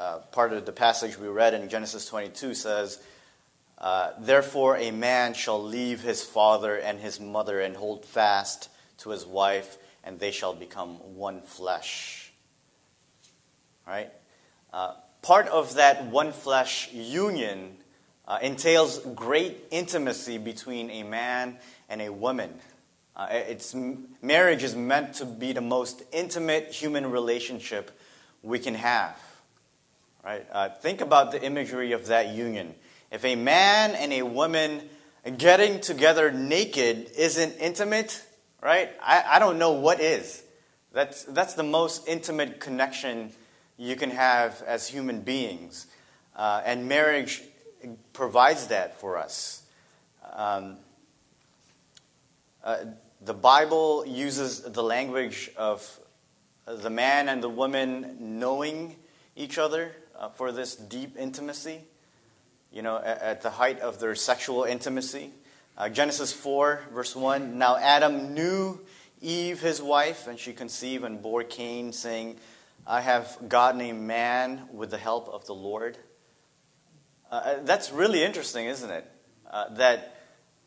uh, 0.00 0.18
part 0.32 0.54
of 0.54 0.64
the 0.64 0.72
passage 0.72 1.18
we 1.18 1.28
read 1.28 1.52
in 1.52 1.68
Genesis 1.68 2.06
22 2.06 2.54
says, 2.54 3.02
uh, 3.76 4.12
Therefore 4.18 4.78
a 4.78 4.90
man 4.92 5.34
shall 5.34 5.62
leave 5.62 6.00
his 6.00 6.22
father 6.22 6.74
and 6.74 6.98
his 6.98 7.20
mother 7.20 7.60
and 7.60 7.76
hold 7.76 8.06
fast 8.06 8.70
to 8.98 9.10
his 9.10 9.26
wife, 9.26 9.76
and 10.02 10.18
they 10.18 10.30
shall 10.30 10.54
become 10.54 10.94
one 11.16 11.42
flesh. 11.42 12.32
Right? 13.86 14.10
Uh, 14.72 14.94
part 15.20 15.48
of 15.48 15.74
that 15.74 16.06
one 16.06 16.32
flesh 16.32 16.90
union 16.94 17.76
uh, 18.26 18.38
entails 18.40 19.00
great 19.14 19.64
intimacy 19.70 20.38
between 20.38 20.90
a 20.90 21.02
man 21.02 21.58
and 21.90 22.00
a 22.00 22.10
woman. 22.10 22.54
Uh, 23.14 23.26
it's, 23.30 23.76
marriage 24.22 24.62
is 24.62 24.74
meant 24.74 25.12
to 25.16 25.26
be 25.26 25.52
the 25.52 25.60
most 25.60 26.02
intimate 26.10 26.72
human 26.72 27.10
relationship 27.10 27.90
we 28.42 28.58
can 28.58 28.76
have. 28.76 29.29
Right? 30.24 30.46
Uh, 30.52 30.68
think 30.68 31.00
about 31.00 31.32
the 31.32 31.42
imagery 31.42 31.92
of 31.92 32.06
that 32.06 32.28
union. 32.28 32.74
If 33.10 33.24
a 33.24 33.36
man 33.36 33.92
and 33.92 34.12
a 34.12 34.22
woman 34.22 34.82
getting 35.38 35.80
together 35.80 36.30
naked 36.30 37.10
isn't 37.16 37.56
intimate, 37.58 38.22
right? 38.62 38.90
I, 39.02 39.24
I 39.26 39.38
don't 39.38 39.58
know 39.58 39.72
what 39.72 40.00
is. 40.00 40.42
That's, 40.92 41.24
that's 41.24 41.54
the 41.54 41.62
most 41.62 42.06
intimate 42.06 42.60
connection 42.60 43.32
you 43.76 43.96
can 43.96 44.10
have 44.10 44.62
as 44.66 44.86
human 44.86 45.22
beings. 45.22 45.86
Uh, 46.36 46.62
and 46.64 46.88
marriage 46.88 47.42
provides 48.12 48.68
that 48.68 49.00
for 49.00 49.16
us. 49.16 49.62
Um, 50.32 50.76
uh, 52.62 52.84
the 53.22 53.34
Bible 53.34 54.04
uses 54.06 54.60
the 54.60 54.82
language 54.82 55.50
of 55.56 55.98
the 56.66 56.90
man 56.90 57.28
and 57.28 57.42
the 57.42 57.48
woman 57.48 58.38
knowing 58.38 58.96
each 59.34 59.58
other 59.58 59.92
uh, 60.20 60.28
for 60.28 60.52
this 60.52 60.76
deep 60.76 61.16
intimacy, 61.18 61.80
you 62.70 62.82
know, 62.82 62.98
at, 62.98 63.22
at, 63.22 63.42
the 63.42 63.50
height 63.50 63.80
of 63.80 63.98
their 63.98 64.14
sexual 64.14 64.64
intimacy. 64.64 65.30
Uh, 65.76 65.88
Genesis 65.88 66.32
4, 66.32 66.84
verse 66.92 67.16
1 67.16 67.58
Now 67.58 67.76
Adam 67.76 68.34
knew 68.34 68.78
Eve, 69.22 69.60
his 69.60 69.80
wife, 69.80 70.26
and 70.26 70.38
she 70.38 70.52
conceived 70.52 71.04
and 71.04 71.22
bore 71.22 71.42
Cain, 71.42 71.92
saying, 71.92 72.36
I 72.86 73.00
have 73.00 73.36
gotten 73.48 73.80
a 73.80 73.92
man 73.92 74.68
with 74.72 74.90
the 74.90 74.98
help 74.98 75.28
of 75.28 75.46
the 75.46 75.54
Lord. 75.54 75.96
Uh, 77.30 77.34
uh, 77.34 77.58
that's 77.62 77.90
really 77.90 78.22
interesting, 78.22 78.66
isn't 78.66 78.90
it? 78.90 79.10
Uh, 79.50 79.72
that 79.74 80.16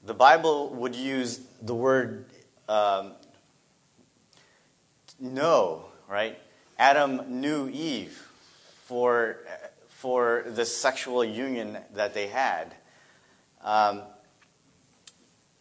the 0.03 0.13
Bible 0.13 0.69
would 0.69 0.95
use 0.95 1.39
the 1.61 1.75
word 1.75 2.25
um, 2.67 3.13
know, 5.19 5.85
right? 6.07 6.39
Adam 6.77 7.39
knew 7.41 7.69
Eve 7.69 8.22
for, 8.93 9.38
for 9.88 10.43
the 10.45 10.65
sexual 10.65 11.25
union 11.25 11.79
that 11.95 12.13
they 12.13 12.27
had. 12.27 12.75
Um, 13.63 14.03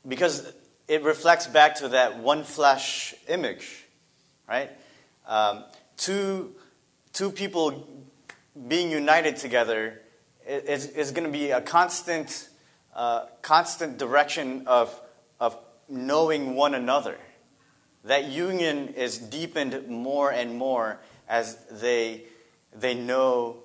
because 0.06 0.52
it 0.86 1.02
reflects 1.02 1.46
back 1.46 1.76
to 1.76 1.88
that 1.88 2.18
one 2.18 2.44
flesh 2.44 3.14
image, 3.28 3.86
right? 4.46 4.70
Um, 5.26 5.64
two, 5.96 6.54
two 7.14 7.30
people 7.30 7.88
being 8.68 8.90
united 8.90 9.38
together 9.38 10.02
is, 10.46 10.88
is 10.88 11.12
going 11.12 11.24
to 11.24 11.32
be 11.32 11.52
a 11.52 11.62
constant, 11.62 12.50
uh, 12.94 13.24
constant 13.40 13.96
direction 13.96 14.64
of, 14.66 14.94
of 15.40 15.56
knowing 15.88 16.54
one 16.54 16.74
another. 16.74 17.16
That 18.04 18.26
union 18.26 18.88
is 18.88 19.16
deepened 19.16 19.88
more 19.88 20.30
and 20.30 20.58
more 20.58 21.00
as 21.26 21.56
they, 21.70 22.24
they 22.74 22.94
know 22.94 23.56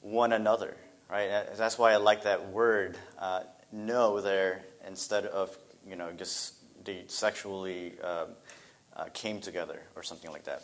one 0.00 0.32
another, 0.32 0.76
right? 1.10 1.46
That's 1.56 1.78
why 1.78 1.92
I 1.92 1.96
like 1.96 2.24
that 2.24 2.50
word, 2.50 2.96
uh, 3.18 3.42
know, 3.72 4.20
there, 4.20 4.62
instead 4.86 5.26
of, 5.26 5.56
you 5.88 5.96
know, 5.96 6.12
just 6.12 6.54
they 6.84 7.04
sexually 7.08 7.94
uh, 8.02 8.26
uh, 8.96 9.04
came 9.12 9.40
together 9.40 9.80
or 9.94 10.02
something 10.02 10.30
like 10.30 10.44
that. 10.44 10.62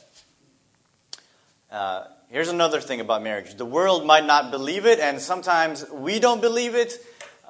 Uh, 1.71 2.05
here's 2.29 2.49
another 2.49 2.81
thing 2.81 3.01
about 3.01 3.23
marriage 3.23 3.55
the 3.55 3.65
world 3.65 4.05
might 4.05 4.27
not 4.27 4.51
believe 4.51 4.85
it, 4.85 5.01
and 5.01 5.21
sometimes 5.21 5.89
we 5.91 6.21
don't 6.21 6.41
believe 6.41 6.75
it 6.75 7.05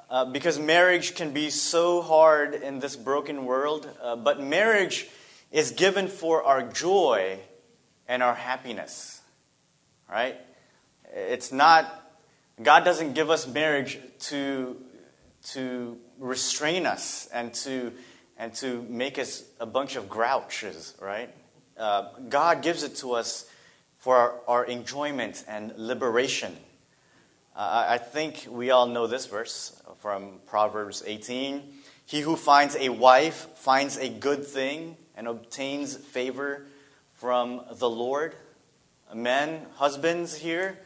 uh, 0.09 0.25
because 0.25 0.57
marriage 0.57 1.15
can 1.15 1.33
be 1.33 1.49
so 1.49 2.01
hard 2.01 2.53
in 2.53 2.79
this 2.79 2.95
broken 2.95 3.45
world. 3.45 3.89
Uh, 4.01 4.15
but 4.15 4.41
marriage 4.41 5.07
is 5.51 5.71
given 5.71 6.07
for 6.07 6.43
our 6.43 6.63
joy 6.63 7.37
and 8.07 8.23
our 8.23 8.35
happiness, 8.35 9.21
right? 10.13 10.37
It's 11.11 11.51
not, 11.51 11.91
God 12.61 12.85
doesn't 12.85 13.13
give 13.13 13.31
us 13.31 13.47
marriage 13.47 13.99
to, 14.29 14.79
to 15.45 15.97
restrain 16.19 16.85
us 16.85 17.27
and 17.33 17.51
to, 17.55 17.91
and 18.37 18.53
to 18.55 18.85
make 18.87 19.17
us 19.17 19.43
a 19.59 19.65
bunch 19.65 19.95
of 19.95 20.07
grouches, 20.07 20.93
right? 21.01 21.33
Uh, 21.75 22.09
God 22.29 22.61
gives 22.61 22.83
it 22.83 22.97
to 22.97 23.13
us 23.13 23.49
for 23.97 24.15
our, 24.15 24.39
our 24.47 24.65
enjoyment 24.65 25.43
and 25.47 25.73
liberation. 25.77 26.55
Uh, 27.55 27.85
I 27.89 27.97
think 27.97 28.45
we 28.47 28.69
all 28.69 28.85
know 28.85 29.07
this 29.07 29.25
verse 29.25 29.81
from 29.97 30.41
Proverbs 30.45 31.01
18. 31.07 31.63
He 32.05 32.21
who 32.21 32.35
finds 32.35 32.75
a 32.75 32.89
wife 32.89 33.47
finds 33.55 33.97
a 33.97 34.09
good 34.09 34.45
thing 34.45 34.95
and 35.15 35.27
obtains 35.27 35.97
favor 35.97 36.67
from 37.13 37.61
the 37.71 37.89
Lord. 37.89 38.35
Men, 39.15 39.65
husbands 39.75 40.35
here, 40.35 40.79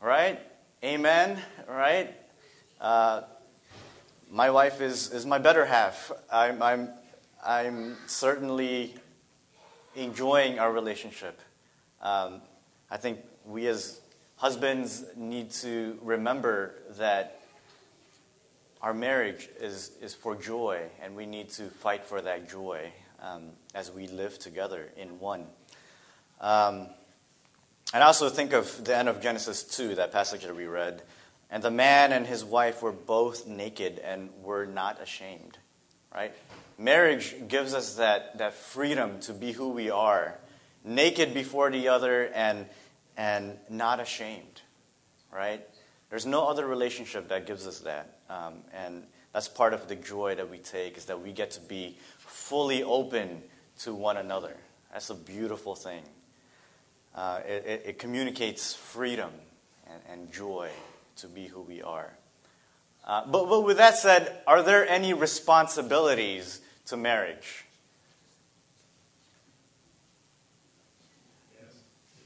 right? 0.00 0.40
Amen, 0.84 1.40
right? 1.68 2.14
Uh, 2.80 3.22
my 4.30 4.50
wife 4.50 4.80
is, 4.80 5.10
is 5.12 5.26
my 5.26 5.38
better 5.38 5.64
half. 5.64 6.12
I'm, 6.30 6.62
I'm, 6.62 6.88
I'm 7.44 7.96
certainly 8.06 8.94
enjoying 9.94 10.58
our 10.58 10.72
relationship. 10.72 11.40
Um, 12.00 12.42
I 12.90 12.96
think 12.96 13.20
we 13.44 13.66
as 13.66 14.00
husbands 14.36 15.04
need 15.16 15.50
to 15.50 15.98
remember 16.02 16.74
that 16.98 17.40
our 18.80 18.94
marriage 18.94 19.48
is, 19.60 19.92
is 20.00 20.14
for 20.14 20.36
joy, 20.36 20.82
and 21.02 21.16
we 21.16 21.26
need 21.26 21.50
to 21.50 21.64
fight 21.64 22.04
for 22.04 22.20
that 22.20 22.48
joy 22.48 22.92
um, 23.20 23.50
as 23.74 23.90
we 23.90 24.06
live 24.06 24.38
together 24.38 24.90
in 24.96 25.18
one. 25.18 25.46
Um, 26.40 26.86
and 27.94 28.02
I 28.02 28.06
also 28.06 28.28
think 28.28 28.52
of 28.52 28.84
the 28.84 28.96
end 28.96 29.08
of 29.08 29.20
Genesis 29.20 29.62
2, 29.64 29.96
that 29.96 30.12
passage 30.12 30.42
that 30.42 30.54
we 30.54 30.66
read. 30.66 31.02
And 31.50 31.62
the 31.62 31.70
man 31.70 32.12
and 32.12 32.26
his 32.26 32.44
wife 32.44 32.82
were 32.82 32.92
both 32.92 33.46
naked 33.46 33.98
and 34.00 34.30
were 34.42 34.66
not 34.66 35.00
ashamed. 35.00 35.58
Right? 36.14 36.34
Marriage 36.78 37.34
gives 37.48 37.74
us 37.74 37.94
that, 37.94 38.38
that 38.38 38.54
freedom 38.54 39.20
to 39.20 39.32
be 39.32 39.52
who 39.52 39.70
we 39.70 39.90
are 39.90 40.38
naked 40.84 41.34
before 41.34 41.70
the 41.70 41.88
other 41.88 42.26
and, 42.34 42.66
and 43.16 43.56
not 43.68 44.00
ashamed, 44.00 44.62
right? 45.32 45.66
There's 46.10 46.26
no 46.26 46.46
other 46.46 46.66
relationship 46.66 47.28
that 47.28 47.46
gives 47.46 47.66
us 47.66 47.80
that. 47.80 48.18
Um, 48.30 48.54
and 48.72 49.04
that's 49.32 49.48
part 49.48 49.74
of 49.74 49.88
the 49.88 49.96
joy 49.96 50.34
that 50.36 50.48
we 50.48 50.58
take 50.58 50.96
is 50.96 51.06
that 51.06 51.20
we 51.20 51.32
get 51.32 51.50
to 51.52 51.60
be 51.60 51.98
fully 52.18 52.82
open 52.82 53.42
to 53.80 53.94
one 53.94 54.16
another. 54.16 54.56
That's 54.92 55.10
a 55.10 55.14
beautiful 55.14 55.74
thing. 55.74 56.02
Uh, 57.18 57.40
it, 57.48 57.82
it, 57.84 57.98
communicates 57.98 58.74
freedom 58.76 59.32
and, 59.88 60.00
and, 60.08 60.32
joy 60.32 60.70
to 61.16 61.26
be 61.26 61.46
who 61.48 61.60
we 61.60 61.82
are. 61.82 62.12
Uh, 63.04 63.26
but, 63.26 63.48
but 63.48 63.62
with 63.62 63.78
that 63.78 63.96
said, 63.98 64.40
are 64.46 64.62
there 64.62 64.88
any 64.88 65.12
responsibilities 65.12 66.60
to 66.86 66.96
marriage? 66.96 67.64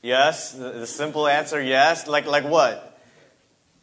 Yes, 0.03 0.53
the, 0.53 0.73
the 0.73 0.87
simple 0.87 1.27
answer 1.27 1.63
yes. 1.63 2.07
Like, 2.07 2.27
like 2.27 2.45
what? 2.45 3.01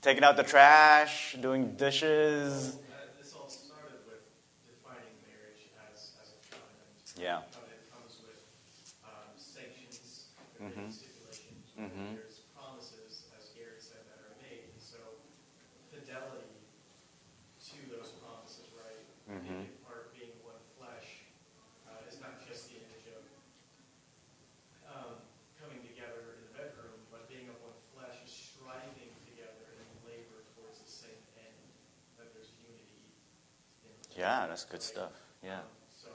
Taking 0.03 0.23
out 0.23 0.37
the 0.37 0.43
trash, 0.43 1.35
doing 1.41 1.71
dishes. 1.75 2.75
this 3.19 3.33
all 3.33 3.49
started 3.49 3.97
with 4.05 4.21
defining 4.67 5.17
marriage 5.25 5.73
as, 5.91 6.11
as. 6.21 7.15
Yeah. 7.19 7.41
Covenant 7.49 7.81
comes 7.89 8.19
with 8.21 8.93
um, 9.07 9.33
sanctions, 9.39 10.27
Mhm. 10.59 10.91
stipulations. 10.91 11.71
Mhm. 11.79 12.19
There's 12.19 12.43
promises, 12.51 13.31
as 13.39 13.55
Gary 13.55 13.79
said, 13.79 14.03
that 14.11 14.19
are 14.27 14.35
made. 14.43 14.75
And 14.75 14.83
so 14.83 14.99
fidelity 15.87 16.51
to 17.63 17.75
those 17.95 18.11
promises, 18.19 18.67
right? 18.75 19.07
Mhm. 19.27 19.71
Being 19.71 19.83
part, 19.87 20.11
being 20.15 20.35
one 20.43 20.59
flesh, 20.75 21.27
uh, 21.87 22.07
is 22.11 22.19
not 22.19 22.43
just 22.43 22.67
the 22.71 22.83
image 22.83 23.07
of 23.15 23.23
um, 24.87 25.19
coming 25.59 25.79
together 25.83 26.35
in 26.35 26.39
the 26.47 26.51
bedroom, 26.55 26.99
but 27.11 27.27
being 27.31 27.47
of 27.47 27.59
one 27.63 27.77
flesh 27.95 28.19
is 28.25 28.31
striving 28.31 29.11
together 29.27 29.79
and 29.79 29.87
labor 30.03 30.43
towards 30.55 30.79
the 30.83 30.91
same 30.91 31.19
end. 31.39 31.55
That 32.17 32.33
there's 32.33 32.51
unity. 32.63 33.03
In 33.87 34.19
Yeah, 34.19 34.38
that's 34.49 34.65
good 34.65 34.81
stuff. 34.81 35.11
Yeah. 35.43 35.59
So 36.03 36.09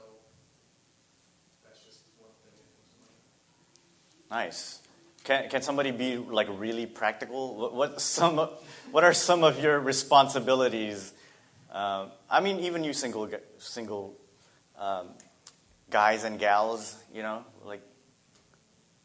that's 1.63 1.79
just 1.83 1.99
one 2.19 2.29
thing 2.43 2.53
that 2.53 2.67
comes 2.75 2.91
to 2.93 4.31
mind. 4.37 4.45
Nice. 4.47 4.79
Can, 5.23 5.49
can 5.49 5.61
somebody 5.61 5.91
be 5.91 6.17
like 6.17 6.47
really 6.57 6.85
practical? 6.85 7.55
What, 7.55 7.73
what 7.73 8.01
some 8.01 8.39
of- 8.39 8.61
what 8.91 9.03
are 9.03 9.13
some 9.13 9.43
of 9.43 9.59
your 9.61 9.79
responsibilities? 9.79 11.13
Um, 11.71 12.11
I 12.29 12.39
mean, 12.39 12.59
even 12.59 12.83
you 12.83 12.93
single 12.93 13.27
single 13.57 14.15
um, 14.77 15.07
guys 15.89 16.23
and 16.23 16.39
gals, 16.39 16.95
you 17.13 17.23
know, 17.23 17.43
like 17.65 17.81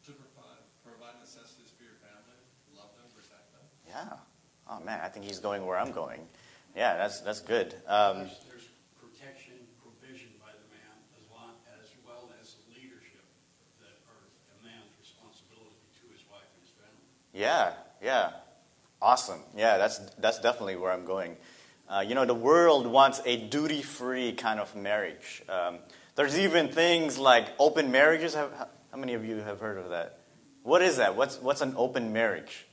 To 0.05 0.11
provide, 0.13 0.61
provide 0.85 1.19
necessities 1.19 1.73
for 1.75 1.83
your 1.83 1.97
family, 1.99 2.37
love 2.77 2.93
them, 2.95 3.09
protect 3.11 3.51
them. 3.51 3.65
yeah. 3.89 4.17
Oh 4.69 4.79
man, 4.85 5.01
I 5.03 5.09
think 5.09 5.25
he's 5.25 5.39
going 5.39 5.65
where 5.65 5.77
I'm 5.77 5.91
going. 5.91 6.21
Yeah, 6.77 6.95
that's 6.95 7.19
that's 7.21 7.41
good. 7.41 7.75
Um, 7.87 8.23
There's, 8.23 8.39
there's 8.47 8.67
protection, 8.95 9.59
provision 9.83 10.31
by 10.39 10.55
the 10.55 10.63
man, 10.71 10.95
as 11.19 11.27
long, 11.27 11.51
as 11.75 11.91
well 12.07 12.31
as 12.39 12.55
leadership 12.71 13.25
that 13.83 13.99
are 14.07 14.23
a 14.55 14.57
man's 14.63 14.87
responsibility 14.95 15.75
to 15.99 16.07
his 16.15 16.23
wife 16.31 16.47
and 16.55 16.63
his 16.63 16.71
family. 16.79 17.03
Yeah, 17.33 17.73
yeah. 18.03 18.31
Awesome. 19.01 19.39
Yeah, 19.55 19.77
that's 19.77 19.99
that's 20.19 20.39
definitely 20.39 20.75
where 20.75 20.91
I'm 20.91 21.05
going. 21.05 21.37
Uh, 21.89 22.03
you 22.07 22.15
know, 22.15 22.25
the 22.25 22.35
world 22.35 22.87
wants 22.87 23.21
a 23.25 23.35
duty-free 23.35 24.33
kind 24.33 24.59
of 24.59 24.75
marriage. 24.75 25.43
Um, 25.49 25.79
there's 26.15 26.37
even 26.37 26.69
things 26.69 27.17
like 27.17 27.47
open 27.59 27.91
marriages. 27.91 28.33
Have, 28.35 28.51
how 28.91 28.97
many 28.97 29.13
of 29.13 29.25
you 29.25 29.37
have 29.37 29.59
heard 29.59 29.77
of 29.77 29.89
that? 29.89 30.19
What 30.63 30.81
is 30.81 30.97
that? 30.97 31.15
What's 31.15 31.41
what's 31.41 31.61
an 31.61 31.73
open 31.77 32.13
marriage? 32.13 32.65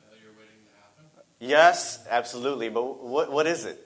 Uh, 0.00 0.14
you're 0.22 0.32
waiting 0.32 0.56
to 0.64 0.80
happen. 0.80 1.24
Yes, 1.38 2.04
absolutely. 2.08 2.68
But 2.68 3.04
what 3.04 3.30
what 3.30 3.46
is 3.46 3.64
it? 3.64 3.78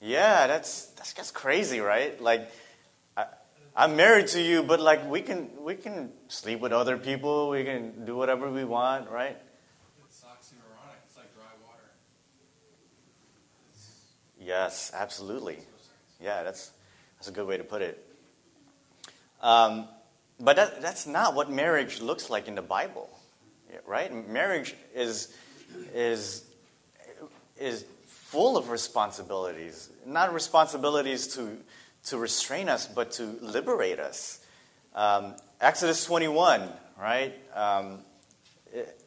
Yeah, 0.00 0.48
that's 0.48 0.86
that's 0.96 1.14
just 1.14 1.32
crazy, 1.32 1.80
right? 1.80 2.20
Like, 2.20 2.50
I'm 3.76 3.96
married 3.96 4.28
to 4.28 4.40
you, 4.40 4.62
but 4.62 4.80
like 4.80 5.08
we 5.10 5.20
can 5.20 5.50
we 5.60 5.74
can 5.74 6.12
sleep 6.28 6.60
with 6.60 6.72
other 6.72 6.96
people. 6.96 7.48
We 7.50 7.64
can 7.64 8.04
do 8.04 8.14
whatever 8.14 8.48
we 8.48 8.64
want, 8.64 9.10
right? 9.10 9.36
It's 10.06 10.20
oxymoronic. 10.20 11.02
It's 11.06 11.16
like 11.16 11.34
dry 11.34 11.50
water. 11.66 11.90
It's 13.72 13.90
Yes, 14.40 14.92
absolutely. 14.94 15.58
Yeah, 16.20 16.44
that's 16.44 16.70
that's 17.16 17.26
a 17.26 17.32
good 17.32 17.48
way 17.48 17.56
to 17.56 17.64
put 17.64 17.82
it. 17.82 18.00
Um, 19.42 19.88
but 20.38 20.54
that, 20.56 20.80
that's 20.80 21.06
not 21.06 21.34
what 21.34 21.50
marriage 21.50 22.00
looks 22.00 22.30
like 22.30 22.46
in 22.46 22.54
the 22.54 22.62
Bible, 22.62 23.10
right? 23.86 24.28
Marriage 24.28 24.76
is 24.94 25.34
is 25.92 26.44
is 27.58 27.84
full 28.06 28.56
of 28.56 28.70
responsibilities, 28.70 29.90
not 30.06 30.32
responsibilities 30.32 31.26
to 31.34 31.56
to 32.04 32.18
restrain 32.18 32.68
us, 32.68 32.86
but 32.86 33.12
to 33.12 33.24
liberate 33.40 33.98
us. 33.98 34.44
Um, 34.94 35.34
Exodus 35.60 36.04
twenty 36.04 36.28
one, 36.28 36.68
right? 37.00 37.34
Um, 37.54 38.00
it, 38.72 39.00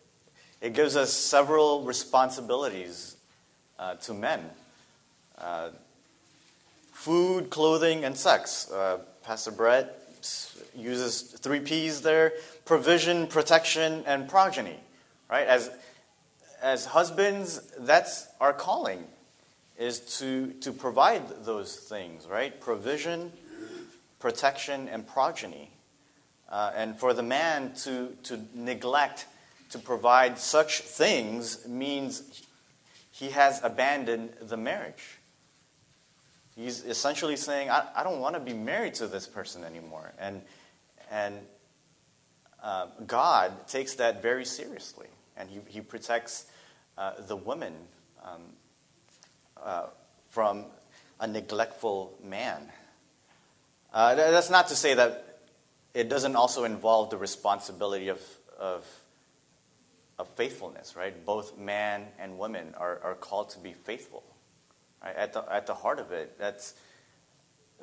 it 0.62 0.74
gives 0.74 0.96
us 0.96 1.14
several 1.14 1.84
responsibilities 1.84 3.16
uh, 3.78 3.96
to 3.96 4.14
men. 4.14 4.42
Uh, 5.38 5.70
food, 6.92 7.50
clothing, 7.50 8.04
and 8.04 8.18
sex. 8.18 8.72
Uh, 8.72 9.00
Pastor 9.24 9.52
Brett 9.52 10.00
uses 10.76 11.22
three 11.22 11.60
P's 11.60 12.02
there 12.02 12.34
provision, 12.66 13.28
protection, 13.28 14.04
and 14.08 14.28
progeny. 14.28 14.80
Right? 15.30 15.46
As, 15.46 15.70
as 16.62 16.86
husbands, 16.86 17.62
that's 17.78 18.28
our 18.42 18.54
calling, 18.54 19.04
is 19.78 20.00
to, 20.20 20.54
to 20.62 20.72
provide 20.72 21.46
those 21.46 21.76
things, 21.76 22.26
right? 22.28 22.60
Provision, 22.60 23.32
protection, 24.20 24.88
and 24.90 25.08
progeny. 25.08 25.72
Uh, 26.50 26.72
and 26.76 26.98
for 26.98 27.14
the 27.14 27.24
man 27.24 27.74
to, 27.76 28.16
to 28.24 28.40
neglect 28.56 29.26
to 29.70 29.80
provide 29.80 30.38
such 30.38 30.82
things 30.82 31.68
means 31.68 32.44
he 33.12 33.30
has 33.30 33.64
abandoned 33.64 34.34
the 34.42 34.58
marriage. 34.58 35.20
He's 36.56 36.84
essentially 36.84 37.36
saying, 37.36 37.70
I, 37.70 37.88
I 37.96 38.04
don't 38.04 38.20
want 38.20 38.36
to 38.36 38.40
be 38.40 38.54
married 38.54 38.96
to 38.96 39.08
this 39.08 39.28
person 39.28 39.64
anymore. 39.64 40.12
And, 40.18 40.42
and 41.12 41.36
uh, 42.64 42.88
God 43.06 43.68
takes 43.68 43.96
that 43.96 44.22
very 44.22 44.46
seriously. 44.46 45.08
And 45.36 45.50
he, 45.50 45.60
he 45.68 45.82
protects 45.82 46.48
uh, 46.98 47.22
the 47.28 47.36
woman 47.36 47.74
um, 48.24 48.42
from 50.38 50.66
a 51.20 51.26
neglectful 51.26 52.14
man. 52.24 52.62
Uh, 53.92 54.14
that's 54.14 54.52
not 54.52 54.68
to 54.68 54.76
say 54.76 54.94
that 54.94 55.40
it 55.96 56.10
doesn't 56.10 56.36
also 56.36 56.64
involve 56.64 57.10
the 57.10 57.18
responsibility 57.18 58.10
of, 58.10 58.22
of, 58.60 58.86
of 60.20 60.28
faithfulness, 60.36 60.96
right? 60.96 61.26
Both 61.26 61.58
man 61.58 62.06
and 62.20 62.38
woman 62.38 62.76
are, 62.78 63.00
are 63.04 63.16
called 63.16 63.50
to 63.50 63.60
be 63.60 63.74
faithful. 63.74 64.22
Right? 65.04 65.16
At, 65.16 65.34
the, 65.34 65.44
at 65.52 65.66
the 65.66 65.74
heart 65.74 65.98
of 65.98 66.12
it, 66.12 66.38
that's, 66.38 66.76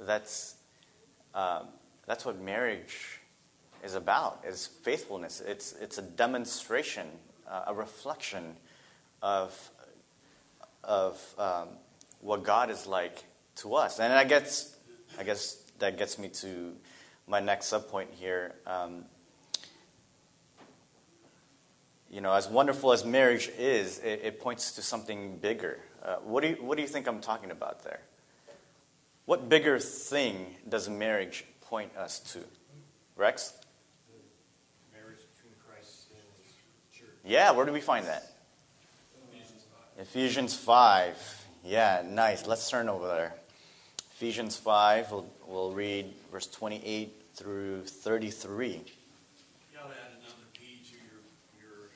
that's, 0.02 0.54
um, 1.34 1.66
that's 2.06 2.24
what 2.24 2.40
marriage 2.40 3.18
is 3.82 3.96
about, 3.96 4.44
is 4.46 4.68
faithfulness. 4.68 5.42
It's, 5.44 5.72
it's 5.80 5.98
a 5.98 6.02
demonstration, 6.02 7.08
uh, 7.50 7.64
a 7.66 7.74
reflection 7.74 8.54
of, 9.22 9.70
of 10.84 11.20
um, 11.36 11.70
what 12.24 12.42
God 12.42 12.70
is 12.70 12.86
like 12.86 13.22
to 13.56 13.74
us. 13.74 14.00
And 14.00 14.12
I 14.12 14.24
guess, 14.24 14.74
I 15.18 15.24
guess 15.24 15.56
that 15.78 15.98
gets 15.98 16.18
me 16.18 16.28
to 16.28 16.72
my 17.28 17.38
next 17.38 17.70
subpoint 17.70 18.06
here. 18.12 18.54
Um, 18.66 19.04
you 22.10 22.22
know, 22.22 22.32
as 22.32 22.48
wonderful 22.48 22.92
as 22.92 23.04
marriage 23.04 23.50
is, 23.58 23.98
it, 23.98 24.22
it 24.24 24.40
points 24.40 24.72
to 24.72 24.82
something 24.82 25.36
bigger. 25.36 25.80
Uh, 26.02 26.16
what, 26.24 26.42
do 26.42 26.48
you, 26.48 26.54
what 26.60 26.76
do 26.76 26.82
you 26.82 26.88
think 26.88 27.06
I'm 27.06 27.20
talking 27.20 27.50
about 27.50 27.84
there? 27.84 28.00
What 29.26 29.50
bigger 29.50 29.78
thing 29.78 30.46
does 30.66 30.88
marriage 30.88 31.44
point 31.60 31.94
us 31.94 32.20
to? 32.32 32.40
Rex? 33.16 33.52
Marriage 34.94 35.20
between 35.34 35.52
Christ 35.66 36.06
and 36.10 36.22
his 36.42 36.54
church. 36.98 37.16
Yeah, 37.22 37.50
where 37.50 37.66
do 37.66 37.72
we 37.72 37.80
find 37.80 38.06
that? 38.06 38.30
Ephesians 39.98 40.54
5. 40.54 41.43
Yeah, 41.64 42.02
nice. 42.06 42.46
Let's 42.46 42.68
turn 42.68 42.88
over 42.88 43.06
there. 43.08 43.34
Ephesians 44.16 44.56
5, 44.56 45.10
we'll, 45.10 45.26
we'll 45.46 45.72
read 45.72 46.12
verse 46.30 46.46
28 46.46 47.12
through 47.34 47.82
33. 47.84 48.68
You 48.68 48.76
ought 48.76 48.82
to 48.82 49.88
add 49.88 50.12
another 50.20 50.44
P 50.52 50.80
to 50.90 50.96
your, 51.00 51.24
your 51.58 51.88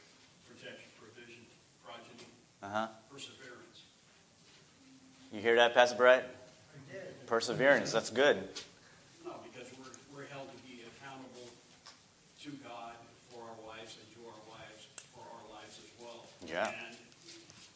protection, 0.49 0.89
provision, 0.99 1.43
progeny, 1.85 2.27
Uh 2.63 2.69
huh. 2.69 2.87
perseverance. 3.13 3.85
You 5.33 5.41
hear 5.41 5.57
that, 5.57 5.75
Pastor 5.75 5.97
Brett? 5.97 6.35
Perseverance, 7.27 7.93
that's 7.93 8.09
good. 8.09 8.37
No, 9.21 9.37
because 9.45 9.69
we're, 9.77 9.93
we're 10.17 10.29
held 10.33 10.49
to 10.49 10.59
be 10.65 10.81
accountable 10.89 11.45
to 12.41 12.49
God 12.65 12.97
for 13.29 13.45
our 13.45 13.59
wives 13.69 14.01
and 14.01 14.09
to 14.17 14.21
our 14.33 14.41
wives 14.49 14.89
for 15.13 15.21
our 15.21 15.45
lives 15.53 15.77
as 15.77 15.93
well. 16.01 16.25
Yeah. 16.49 16.73
And 16.73 16.97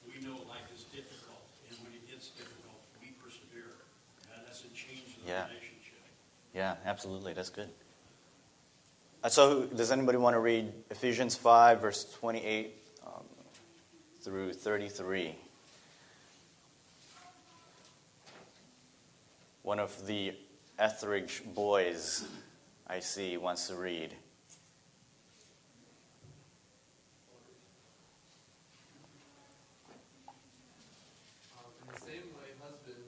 we 0.09 0.25
know 0.25 0.41
life 0.49 0.65
is 0.73 0.89
difficult, 0.89 1.45
and 1.69 1.77
when 1.85 1.93
it 1.93 2.09
gets 2.09 2.33
Yeah. 5.27 5.47
Yeah, 6.55 6.75
absolutely. 6.85 7.33
That's 7.33 7.51
good. 7.51 7.69
Uh, 9.25 9.29
so, 9.29 9.67
does 9.67 9.93
anybody 9.93 10.19
want 10.19 10.35
to 10.35 10.41
read 10.41 10.73
Ephesians 10.91 11.37
5, 11.37 11.81
verse 11.81 12.13
28 12.19 12.75
um, 13.07 13.13
through 14.21 14.53
33? 14.53 15.35
One 19.63 19.79
of 19.79 20.07
the 20.09 20.35
Etheridge 20.77 21.43
boys 21.55 22.25
I 22.89 22.99
see 22.99 23.37
wants 23.37 23.69
to 23.69 23.77
read. 23.77 24.13
Um, 31.55 31.71
in 31.79 31.95
the 31.95 32.01
same 32.03 32.27
way, 32.35 32.51
husbands 32.59 33.07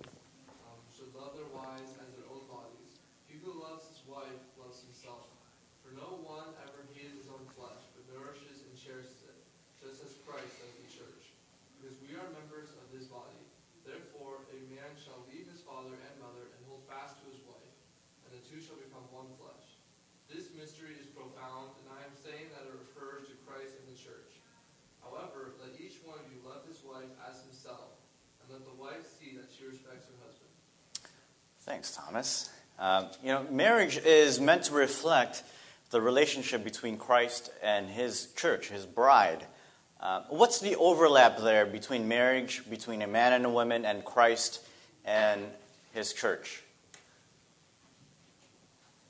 um, 0.62 0.78
should 0.94 1.10
love 1.10 1.34
their 1.34 1.50
wives 1.50 1.98
as 1.98 2.14
their 2.14 2.30
own 2.30 2.46
bodies. 2.46 3.02
He 3.26 3.42
who 3.42 3.50
loves 3.58 3.90
his 3.90 4.06
wife 4.06 4.38
loves 4.54 4.86
himself. 4.86 5.26
For 5.82 5.90
no 5.92 6.22
one 6.22 6.54
ever 6.64 6.86
hated 6.94 7.18
his 7.18 7.28
own 7.28 7.44
flesh, 7.58 7.82
but 7.98 8.06
nourishes 8.14 8.62
and 8.64 8.72
cherishes 8.78 9.26
it, 9.26 9.42
just 9.82 10.00
as 10.00 10.16
Christ 10.22 10.54
does 10.62 10.72
the 10.80 10.88
church. 10.88 11.34
Because 11.76 11.98
we 12.00 12.14
are 12.16 12.30
members 12.32 12.72
of 12.78 12.88
his 12.94 13.04
body. 13.10 13.36
Therefore, 13.84 14.48
a 14.48 14.58
man 14.72 14.96
shall 14.96 15.20
leave 15.28 15.44
his 15.44 15.60
father 15.60 15.92
and 15.92 16.14
mother 16.16 16.48
and 16.56 16.60
hold 16.64 16.88
fast 16.88 17.20
to 17.20 17.28
his 17.28 17.44
wife, 17.44 17.76
and 18.24 18.32
the 18.32 18.40
two 18.48 18.56
shall 18.64 18.80
become 18.80 19.04
one 19.12 19.28
flesh. 19.36 19.76
This 20.32 20.48
mystery 20.64 20.96
is 20.98 21.04
profound, 21.12 21.76
and 21.76 21.92
I 21.92 22.00
am 22.08 22.16
saying 22.24 22.48
that 22.56 22.64
it 22.64 22.72
refers 22.72 23.28
to 23.28 23.34
Christ 23.46 23.76
and 23.76 23.94
the 23.94 24.00
church. 24.00 24.40
However, 25.02 25.52
let 25.60 25.78
each 25.78 25.98
one 26.02 26.16
of 26.16 26.24
you 26.32 26.40
love 26.40 26.64
his 26.66 26.80
wife 26.82 27.04
as 27.28 27.42
himself, 27.42 28.00
and 28.40 28.50
let 28.50 28.64
the 28.64 28.82
wife 28.82 29.04
see 29.20 29.36
that 29.36 29.52
she 29.52 29.66
respects 29.66 30.06
her 30.06 30.16
husband. 30.24 30.48
Thanks, 31.60 31.94
Thomas. 31.94 32.48
Um, 32.78 33.08
you 33.22 33.28
know, 33.28 33.44
marriage 33.50 33.98
is 33.98 34.40
meant 34.40 34.62
to 34.64 34.72
reflect 34.72 35.42
the 35.90 36.00
relationship 36.00 36.64
between 36.64 36.96
Christ 36.96 37.50
and 37.62 37.90
his 37.90 38.32
church, 38.32 38.70
his 38.70 38.86
bride. 38.86 39.44
Uh, 40.00 40.22
what's 40.30 40.60
the 40.60 40.76
overlap 40.76 41.36
there 41.40 41.66
between 41.66 42.08
marriage, 42.08 42.62
between 42.70 43.02
a 43.02 43.06
man 43.06 43.34
and 43.34 43.44
a 43.44 43.50
woman, 43.50 43.84
and 43.84 44.02
Christ 44.02 44.64
and 45.04 45.42
his 45.92 46.14
church? 46.14 46.62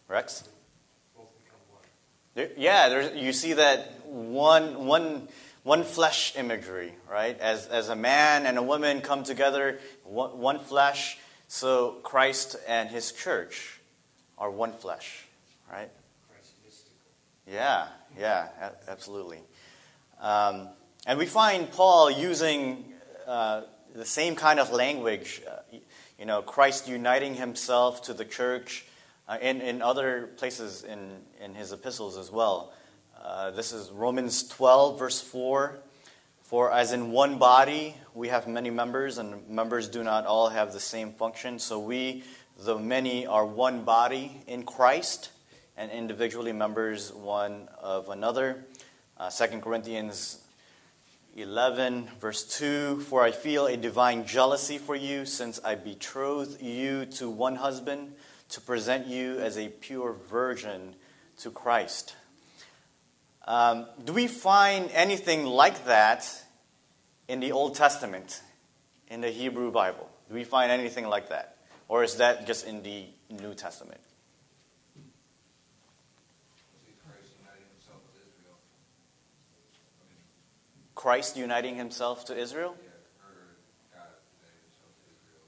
Rex? 0.08 0.48
There, 2.34 2.50
yeah, 2.56 3.12
you 3.12 3.32
see 3.32 3.52
that 3.52 4.06
one, 4.06 4.86
one, 4.86 5.28
one 5.62 5.84
flesh 5.84 6.36
imagery, 6.36 6.92
right? 7.08 7.38
As, 7.38 7.66
as 7.66 7.88
a 7.88 7.96
man 7.96 8.44
and 8.46 8.58
a 8.58 8.62
woman 8.62 9.02
come 9.02 9.22
together, 9.22 9.78
one, 10.02 10.38
one 10.38 10.58
flesh, 10.58 11.18
so 11.46 11.92
Christ 12.02 12.56
and 12.66 12.88
his 12.88 13.12
church 13.12 13.78
are 14.36 14.50
one 14.50 14.72
flesh, 14.72 15.26
right? 15.70 15.90
Yeah, 17.46 17.86
yeah, 18.18 18.48
absolutely. 18.88 19.40
Um, 20.20 20.68
and 21.06 21.18
we 21.18 21.26
find 21.26 21.70
Paul 21.70 22.10
using 22.10 22.84
uh, 23.28 23.62
the 23.94 24.06
same 24.06 24.34
kind 24.34 24.58
of 24.58 24.72
language, 24.72 25.40
uh, 25.48 25.76
you 26.18 26.26
know, 26.26 26.42
Christ 26.42 26.88
uniting 26.88 27.34
himself 27.34 28.02
to 28.02 28.14
the 28.14 28.24
church 28.24 28.86
uh, 29.28 29.38
in, 29.40 29.60
in 29.60 29.82
other 29.82 30.28
places 30.36 30.82
in, 30.84 31.20
in 31.40 31.54
his 31.54 31.72
epistles 31.72 32.16
as 32.16 32.30
well. 32.30 32.72
Uh, 33.22 33.50
this 33.50 33.72
is 33.72 33.90
Romans 33.90 34.46
12, 34.48 34.98
verse 34.98 35.20
4. 35.20 35.78
For 36.42 36.70
as 36.70 36.92
in 36.92 37.10
one 37.10 37.38
body 37.38 37.96
we 38.12 38.28
have 38.28 38.46
many 38.46 38.70
members, 38.70 39.18
and 39.18 39.48
members 39.48 39.88
do 39.88 40.04
not 40.04 40.26
all 40.26 40.50
have 40.50 40.72
the 40.72 40.80
same 40.80 41.12
function, 41.12 41.58
so 41.58 41.78
we, 41.78 42.22
the 42.60 42.78
many, 42.78 43.26
are 43.26 43.46
one 43.46 43.84
body 43.84 44.42
in 44.46 44.64
Christ 44.64 45.30
and 45.76 45.90
individually 45.90 46.52
members 46.52 47.12
one 47.12 47.68
of 47.80 48.08
another. 48.10 48.64
Uh, 49.16 49.30
2 49.30 49.60
Corinthians 49.60 50.42
11, 51.34 52.08
verse 52.20 52.44
2 52.58 53.00
For 53.00 53.22
I 53.22 53.30
feel 53.30 53.66
a 53.66 53.76
divine 53.76 54.26
jealousy 54.26 54.78
for 54.78 54.94
you, 54.94 55.24
since 55.24 55.58
I 55.64 55.74
betrothed 55.74 56.60
you 56.60 57.06
to 57.06 57.30
one 57.30 57.56
husband 57.56 58.12
to 58.54 58.60
present 58.60 59.08
you 59.08 59.40
as 59.40 59.58
a 59.58 59.68
pure 59.68 60.12
virgin 60.12 60.94
to 61.38 61.50
Christ. 61.50 62.14
Um, 63.46 63.86
do 64.04 64.12
we 64.12 64.28
find 64.28 64.90
anything 64.92 65.44
like 65.44 65.86
that 65.86 66.30
in 67.26 67.40
the 67.40 67.50
Old 67.50 67.74
Testament, 67.74 68.42
in 69.08 69.20
the 69.22 69.30
Hebrew 69.30 69.72
Bible? 69.72 70.08
Do 70.28 70.34
we 70.34 70.44
find 70.44 70.70
anything 70.70 71.08
like 71.08 71.30
that? 71.30 71.56
Or 71.88 72.04
is 72.04 72.16
that 72.16 72.46
just 72.46 72.64
in 72.64 72.84
the 72.84 73.06
New 73.28 73.54
Testament? 73.54 74.00
Christ 77.04 77.36
uniting 77.36 77.66
himself 77.74 78.00
with 78.06 78.22
Israel. 78.22 78.56
Christ 80.94 81.36
uniting 81.36 81.76
himself 81.76 82.24
to 82.26 82.38
Israel? 82.38 82.76
yeah, 82.78 82.88
or 83.18 83.34
God 83.92 84.14
uniting 84.38 84.62
himself 84.62 84.94
to 85.02 85.10
Israel. 85.10 85.42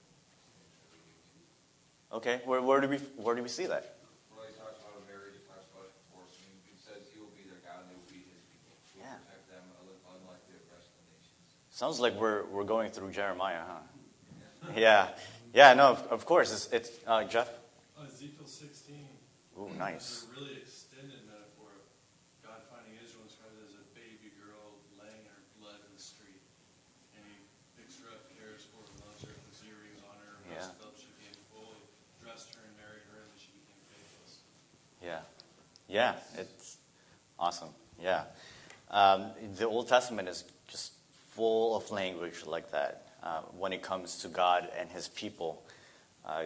Seems 0.90 1.06
to 1.06 1.30
be- 1.32 2.15
Okay, 2.26 2.42
where, 2.42 2.58
where, 2.60 2.80
do 2.80 2.88
we, 2.90 2.98
where 3.22 3.38
do 3.38 3.42
we 3.46 3.46
see 3.46 3.70
that? 3.70 4.02
Well, 4.34 4.42
he 4.42 4.50
talks 4.58 4.82
about 4.82 4.98
marriage, 5.06 5.38
he 5.38 5.46
talks 5.46 5.70
about 5.70 5.94
divorce, 6.10 6.34
and 6.42 6.58
he 6.66 6.74
says 6.74 7.06
he 7.14 7.22
will 7.22 7.30
be 7.38 7.46
their 7.46 7.62
God 7.62 7.86
and 7.86 7.94
they 7.94 7.94
will 7.94 8.10
be 8.10 8.26
his 8.26 8.42
people. 8.50 8.74
He 8.90 8.98
will 8.98 9.06
Yeah. 9.06 9.22
protect 9.30 9.46
them 9.46 9.62
unlike 10.10 10.42
the 10.50 10.58
rest 10.74 10.90
of 10.90 11.06
the 11.06 11.14
nations. 11.14 11.54
Sounds 11.70 12.02
like 12.02 12.18
we're, 12.18 12.42
we're 12.50 12.66
going 12.66 12.90
through 12.90 13.14
Jeremiah, 13.14 13.62
huh? 13.62 14.74
Yeah, 14.74 15.14
yeah, 15.54 15.78
no, 15.78 15.94
of, 15.94 16.02
of 16.10 16.26
course. 16.26 16.50
It's, 16.50 16.66
it's 16.74 16.90
uh, 17.06 17.22
Jeff? 17.30 17.46
Uh, 17.94 18.10
Ezekiel 18.10 18.50
16 18.50 19.06
Ooh, 19.62 19.70
is 19.70 19.78
nice. 19.78 20.26
a 20.26 20.34
really 20.34 20.58
extended 20.66 21.22
metaphor 21.30 21.78
of 21.78 21.86
God 22.42 22.58
finding 22.66 22.98
Israel 23.06 23.22
and 23.22 23.30
describes 23.30 23.54
it 23.54 23.70
as 23.70 23.78
a 23.78 23.86
baby 23.94 24.34
girl 24.34 24.82
laying 24.98 25.22
in 25.22 25.30
her 25.30 25.46
blood 25.62 25.78
in 25.78 25.94
the 25.94 26.02
street. 26.02 26.42
And 27.14 27.22
he 27.22 27.38
picks 27.78 28.02
her 28.02 28.10
up, 28.10 28.26
cares 28.34 28.66
for 28.66 28.82
her, 28.82 28.90
loves 29.06 29.22
her, 29.22 29.30
puts 29.46 29.62
earrings 29.62 30.02
on 30.02 30.18
her, 30.26 30.42
Yeah. 30.50 30.66
dressed 30.66 30.82
up, 30.82 30.98
she 30.98 31.06
became 31.22 31.38
fully 31.54 31.86
dressed 32.26 32.54
her 32.58 32.66
and 32.66 32.74
married 32.74 33.06
her, 33.14 33.22
and 33.22 33.30
then 33.30 33.38
she 33.38 33.54
became 33.54 33.78
faithless. 33.86 34.42
Yeah, 34.98 35.22
yeah, 35.96 36.12
it's 36.36 36.76
awesome. 37.38 37.70
Yeah. 38.02 38.24
Um, 38.90 39.30
the 39.56 39.66
Old 39.66 39.88
Testament 39.88 40.28
is 40.28 40.44
just 40.68 40.92
full 41.30 41.74
of 41.74 41.90
language 41.90 42.44
like 42.46 42.70
that 42.72 43.06
uh, 43.22 43.40
when 43.56 43.72
it 43.72 43.82
comes 43.82 44.18
to 44.18 44.28
God 44.28 44.68
and 44.78 44.90
his 44.90 45.08
people. 45.08 45.62
Uh, 46.22 46.44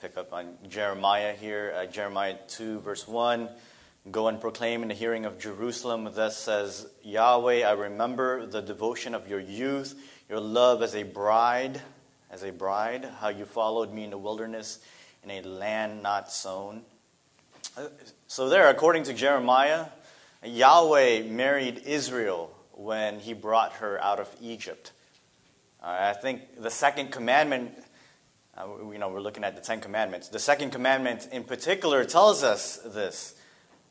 pick 0.00 0.16
up 0.16 0.32
on 0.32 0.54
Jeremiah 0.68 1.34
here, 1.34 1.74
uh, 1.76 1.86
Jeremiah 1.86 2.36
2, 2.46 2.78
verse 2.78 3.08
1. 3.08 3.48
Go 4.12 4.28
and 4.28 4.40
proclaim 4.40 4.82
in 4.82 4.88
the 4.88 4.94
hearing 4.94 5.24
of 5.24 5.40
Jerusalem. 5.40 6.08
Thus 6.14 6.36
says 6.36 6.86
Yahweh, 7.02 7.64
I 7.64 7.72
remember 7.72 8.46
the 8.46 8.62
devotion 8.62 9.12
of 9.12 9.26
your 9.28 9.40
youth, 9.40 10.00
your 10.28 10.38
love 10.38 10.84
as 10.84 10.94
a 10.94 11.02
bride, 11.02 11.82
as 12.30 12.44
a 12.44 12.52
bride, 12.52 13.08
how 13.18 13.30
you 13.30 13.44
followed 13.44 13.92
me 13.92 14.04
in 14.04 14.10
the 14.10 14.18
wilderness 14.18 14.78
in 15.24 15.32
a 15.32 15.42
land 15.42 16.00
not 16.00 16.30
sown. 16.30 16.84
So, 18.26 18.48
there, 18.48 18.68
according 18.68 19.04
to 19.04 19.14
Jeremiah, 19.14 19.86
Yahweh 20.44 21.22
married 21.22 21.82
Israel 21.86 22.54
when 22.72 23.20
he 23.20 23.34
brought 23.34 23.74
her 23.74 24.02
out 24.02 24.18
of 24.18 24.28
Egypt. 24.40 24.92
Uh, 25.82 25.96
I 26.00 26.12
think 26.12 26.60
the 26.60 26.70
second 26.70 27.12
commandment, 27.12 27.72
uh, 28.56 28.66
you 28.90 28.98
know, 28.98 29.08
we're 29.08 29.20
looking 29.20 29.44
at 29.44 29.54
the 29.54 29.62
Ten 29.62 29.80
Commandments. 29.80 30.28
The 30.28 30.38
second 30.38 30.70
commandment 30.70 31.28
in 31.30 31.44
particular 31.44 32.04
tells 32.04 32.42
us 32.42 32.78
this, 32.84 33.34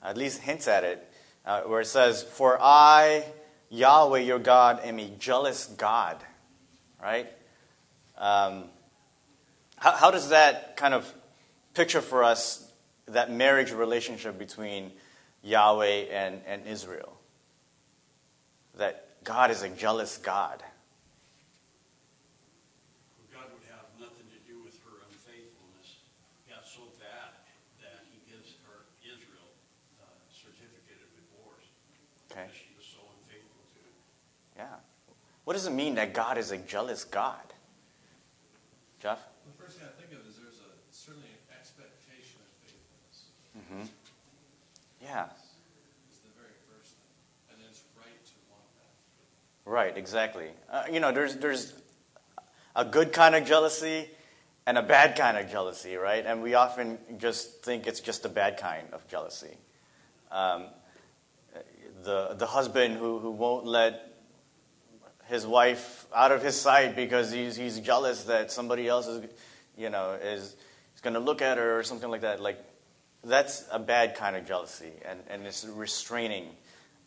at 0.04 0.18
least 0.18 0.42
hints 0.42 0.68
at 0.68 0.84
it, 0.84 1.08
uh, 1.46 1.62
where 1.62 1.82
it 1.82 1.88
says, 1.88 2.24
For 2.24 2.58
I, 2.62 3.24
Yahweh 3.70 4.20
your 4.20 4.40
God, 4.40 4.82
am 4.84 5.00
a 5.00 5.10
jealous 5.18 5.66
God. 5.66 6.18
Right? 7.02 7.32
Um, 8.18 8.66
how, 9.78 9.94
how 9.94 10.12
does 10.12 10.30
that 10.30 10.76
kind 10.76 10.94
of 10.94 11.12
picture 11.74 12.02
for 12.02 12.24
us 12.24 12.67
that 13.08 13.32
marriage 13.32 13.72
relationship 13.72 14.38
between 14.38 14.92
Yahweh 15.44 16.06
and, 16.12 16.42
and 16.48 16.68
Israel? 16.68 17.18
That 18.78 19.24
God 19.24 19.52
is 19.52 19.64
a 19.64 19.70
jealous 19.70 20.18
God. 20.18 20.64
God 23.34 23.48
would 23.52 23.66
have 23.72 23.88
nothing 24.00 24.28
to 24.32 24.40
do 24.48 24.60
with 24.64 24.78
her 24.86 25.02
unfaithfulness. 25.10 26.06
Got 26.48 26.68
so 26.68 26.86
bad 27.00 27.36
that 27.82 28.06
he 28.12 28.20
gives 28.32 28.54
her, 28.68 28.86
Israel, 29.04 29.50
a 30.00 30.10
certificate 30.32 31.02
of 31.02 31.10
divorce. 31.18 31.68
Okay. 32.32 32.48
Because 32.48 32.56
she 32.56 32.72
was 32.78 32.86
so 32.86 33.02
unfaithful 33.18 33.66
to 33.74 33.80
him. 33.82 33.96
Yeah. 34.58 34.80
What 35.44 35.54
does 35.54 35.66
it 35.66 35.74
mean 35.74 35.96
that 35.96 36.14
God 36.14 36.38
is 36.38 36.52
a 36.52 36.58
jealous 36.58 37.04
God? 37.04 37.42
Jeff? 39.02 39.20
The 39.46 39.64
first 39.64 39.78
thing 39.78 39.88
I 39.88 39.96
think 40.00 40.12
of 40.12 40.26
is 40.28 40.36
there's 40.42 40.60
a 40.60 40.72
certainly 40.92 41.30
an 41.30 41.56
expectation 41.56 42.42
of 42.42 42.50
faithfulness. 42.66 43.32
Mm-hmm. 43.58 43.82
Yeah. 45.02 45.26
Is 46.12 46.20
the 46.20 46.30
very 46.38 46.54
first 46.70 46.96
thing, 46.96 47.56
and 47.56 47.60
it's 47.70 47.82
right 47.98 48.26
to 48.26 48.32
want 48.50 48.64
that. 48.76 49.70
Right, 49.70 49.98
exactly. 49.98 50.48
Uh, 50.72 50.84
you 50.92 51.00
know, 51.00 51.12
there's, 51.12 51.36
there's 51.38 51.74
a 52.76 52.86
good 52.86 53.12
kind 53.14 53.36
of 53.36 53.46
jealousy 53.46 54.10
and 54.66 54.78
a 54.78 54.84
bad 54.84 55.18
kind 55.18 55.38
of 55.38 55.50
jealousy, 55.50 55.96
right? 55.96 56.26
And 56.26 56.44
we 56.44 56.54
often 56.54 56.98
just 57.18 57.64
think 57.64 57.88
it's 57.88 58.02
just 58.02 58.26
a 58.26 58.30
bad 58.30 58.58
kind 58.58 58.88
of 58.92 59.08
jealousy. 59.08 59.58
Um, 60.32 60.66
the, 62.04 62.36
the 62.38 62.46
husband 62.46 62.98
who, 62.98 63.20
who 63.20 63.32
won't 63.32 63.66
let 63.66 64.14
his 65.26 65.46
wife 65.46 66.06
out 66.16 66.32
of 66.32 66.44
his 66.44 66.60
sight 66.60 66.96
because 66.96 67.32
he's, 67.32 67.56
he's 67.56 67.80
jealous 67.80 68.24
that 68.26 68.52
somebody 68.52 68.88
else 68.88 69.08
is, 69.08 69.26
you 69.78 69.90
know, 69.90 70.12
is, 70.22 70.56
is 70.96 71.02
going 71.02 71.14
to 71.14 71.20
look 71.20 71.42
at 71.42 71.58
her 71.58 71.80
or 71.80 71.84
something 71.84 72.10
like 72.10 72.22
that. 72.22 72.42
Like, 72.42 72.64
that's 73.28 73.66
a 73.72 73.80
bad 73.80 74.16
kind 74.16 74.36
of 74.36 74.46
jealousy, 74.46 74.92
and, 75.06 75.20
and 75.30 75.46
it's 75.46 75.66
restraining. 75.66 76.48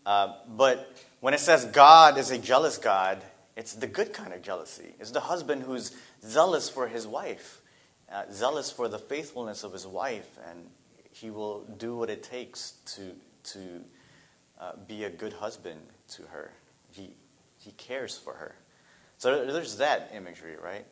Uh, 0.06 0.34
but 0.48 0.94
when 1.20 1.34
it 1.34 1.40
says 1.40 1.64
God 1.66 2.18
is 2.18 2.30
a 2.30 2.38
jealous 2.38 2.78
God, 2.78 3.22
it's 3.56 3.74
the 3.74 3.86
good 3.86 4.12
kind 4.12 4.32
of 4.32 4.42
jealousy. 4.42 4.94
It's 4.98 5.10
the 5.10 5.20
husband 5.20 5.62
who's 5.62 5.94
zealous 6.24 6.68
for 6.68 6.88
his 6.88 7.06
wife, 7.06 7.60
uh, 8.10 8.24
zealous 8.32 8.70
for 8.70 8.88
the 8.88 8.98
faithfulness 8.98 9.64
of 9.64 9.72
his 9.72 9.86
wife, 9.86 10.38
and 10.48 10.66
he 11.12 11.30
will 11.30 11.64
do 11.78 11.96
what 11.96 12.08
it 12.08 12.22
takes 12.22 12.72
to, 12.94 13.12
to 13.44 13.58
uh, 14.60 14.72
be 14.86 15.04
a 15.04 15.10
good 15.10 15.34
husband 15.34 15.80
to 16.08 16.22
her. 16.22 16.52
He, 16.90 17.10
he 17.58 17.72
cares 17.72 18.16
for 18.16 18.34
her. 18.34 18.54
So 19.18 19.44
there's 19.44 19.76
that 19.78 20.12
imagery, 20.14 20.56
right? 20.62 20.86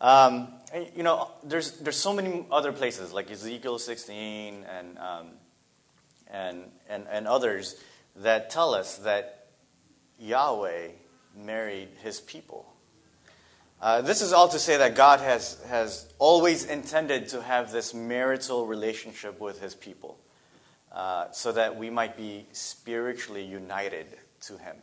Um, 0.00 0.48
and, 0.72 0.86
you 0.96 1.02
know, 1.02 1.30
there's, 1.42 1.72
there's 1.78 1.96
so 1.96 2.12
many 2.12 2.46
other 2.50 2.72
places, 2.72 3.12
like 3.12 3.30
Ezekiel 3.30 3.78
16 3.78 4.64
and, 4.64 4.98
um, 4.98 5.26
and, 6.30 6.64
and, 6.88 7.06
and 7.10 7.26
others, 7.26 7.76
that 8.16 8.50
tell 8.50 8.74
us 8.74 8.98
that 8.98 9.46
Yahweh 10.18 10.88
married 11.36 11.88
his 12.02 12.20
people. 12.20 12.72
Uh, 13.80 14.00
this 14.00 14.22
is 14.22 14.32
all 14.32 14.48
to 14.48 14.58
say 14.58 14.76
that 14.76 14.96
God 14.96 15.20
has, 15.20 15.60
has 15.68 16.12
always 16.18 16.64
intended 16.64 17.28
to 17.28 17.40
have 17.40 17.70
this 17.70 17.94
marital 17.94 18.66
relationship 18.66 19.40
with 19.40 19.60
his 19.60 19.74
people 19.74 20.18
uh, 20.92 21.30
so 21.30 21.52
that 21.52 21.76
we 21.76 21.88
might 21.88 22.16
be 22.16 22.46
spiritually 22.52 23.44
united 23.44 24.06
to 24.40 24.58
him. 24.58 24.76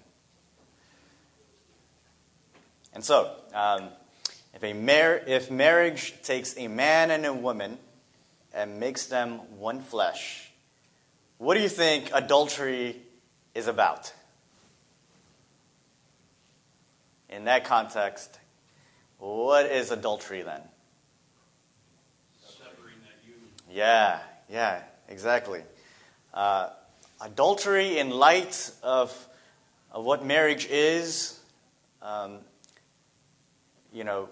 And 2.93 3.04
so, 3.04 3.36
um, 3.54 3.89
if, 4.56 4.63
a 4.63 4.74
mar- 4.74 5.22
if 5.28 5.52
marriage 5.52 6.15
takes 6.24 6.58
a 6.58 6.70
man 6.70 7.12
and 7.12 7.26
a 7.26 7.34
woman 7.34 7.78
and 8.54 8.80
makes 8.80 9.08
them 9.08 9.39
one 9.60 9.82
flesh, 9.82 10.50
what 11.38 11.56
do 11.56 11.62
you 11.62 11.70
think 11.70 12.10
adultery 12.13 12.96
is 13.54 13.68
about? 13.68 14.13
In 17.30 17.46
that 17.46 17.65
context, 17.65 18.39
what 19.20 19.65
is 19.65 19.91
adultery 19.91 20.41
then? 20.41 20.62
Severing 22.41 22.96
that 23.04 23.28
union. 23.28 23.50
Yeah, 23.70 24.20
yeah, 24.50 24.84
exactly. 25.10 25.63
Uh, 26.34 26.70
adultery, 27.20 27.98
in 27.98 28.10
light 28.10 28.72
of, 28.82 29.28
of 29.91 30.06
what 30.06 30.26
marriage 30.26 30.65
is, 30.68 31.38
um, 32.02 32.38
you 33.91 34.06
know, 34.06 34.30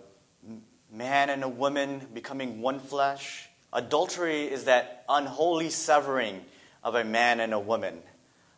man 0.91 1.29
and 1.29 1.43
a 1.43 1.49
woman 1.49 2.07
becoming 2.13 2.61
one 2.61 2.79
flesh. 2.79 3.49
Adultery 3.71 4.43
is 4.43 4.65
that 4.65 5.03
unholy 5.09 5.69
severing 5.69 6.41
of 6.83 6.95
a 6.95 7.03
man 7.03 7.39
and 7.39 7.53
a 7.53 7.59
woman. 7.59 8.01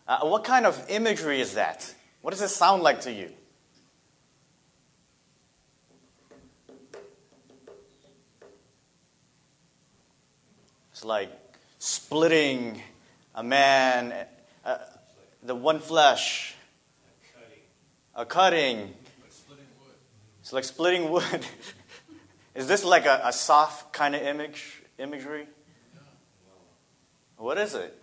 Uh, 0.08 0.20
what 0.28 0.44
kind 0.44 0.66
of 0.66 0.84
imagery 0.90 1.40
is 1.40 1.54
that? 1.54 1.94
What 2.22 2.32
does 2.32 2.42
it 2.42 2.50
sound 2.50 2.84
like 2.84 3.02
to 3.02 3.12
you? 3.12 3.32
It's 10.92 11.04
like 11.04 11.32
splitting 11.78 12.82
a 13.34 13.44
man, 13.44 14.14
uh, 14.64 14.78
the 15.44 15.54
one 15.54 15.80
flesh, 15.80 16.56
Cutting. 17.34 17.62
a 18.16 18.26
cutting. 18.26 18.94
It's 20.46 20.54
like 20.54 20.64
splitting 20.64 21.10
wood. 21.10 21.44
is 22.56 22.68
this 22.68 22.84
like 22.84 23.08
a, 23.08 23.20
a 23.24 23.34
soft 23.34 23.92
kind 23.92 24.14
of 24.14 24.22
image 24.22 24.84
imagery? 25.00 25.48
What 27.38 27.58
is 27.58 27.74
it? 27.74 28.00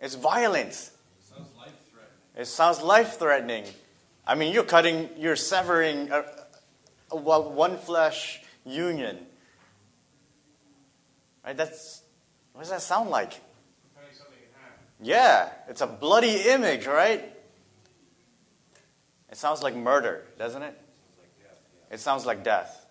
It's 0.00 0.14
violence. 0.14 0.92
It 2.34 2.46
sounds 2.46 2.80
life 2.80 3.18
threatening. 3.18 3.64
I 4.26 4.34
mean, 4.34 4.54
you're 4.54 4.64
cutting, 4.64 5.10
you're 5.18 5.36
severing 5.36 6.10
a, 6.10 6.24
a 7.10 7.16
one 7.16 7.76
flesh 7.76 8.40
union. 8.64 9.18
Right? 11.44 11.54
That's 11.54 12.00
what 12.54 12.62
does 12.62 12.70
that 12.70 12.80
sound 12.80 13.10
like? 13.10 13.34
Yeah, 15.02 15.50
it's 15.68 15.82
a 15.82 15.86
bloody 15.86 16.48
image, 16.48 16.86
right? 16.86 17.30
It 19.30 19.36
sounds 19.36 19.62
like 19.62 19.76
murder, 19.76 20.24
doesn't 20.38 20.62
it? 20.62 20.80
It 21.90 21.98
sounds 21.98 22.24
like 22.24 22.44
death. 22.44 22.86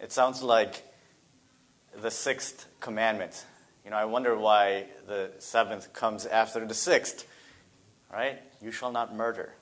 It 0.00 0.10
sounds 0.10 0.42
like 0.42 0.82
the 2.00 2.10
sixth 2.10 2.66
commandment. 2.80 3.44
You 3.84 3.90
know, 3.90 3.96
I 3.96 4.06
wonder 4.06 4.36
why 4.36 4.86
the 5.06 5.32
seventh 5.38 5.92
comes 5.92 6.24
after 6.24 6.64
the 6.64 6.74
sixth, 6.74 7.26
right? 8.12 8.40
You 8.62 8.72
shall 8.72 8.92
not 8.92 9.14
murder. 9.14 9.52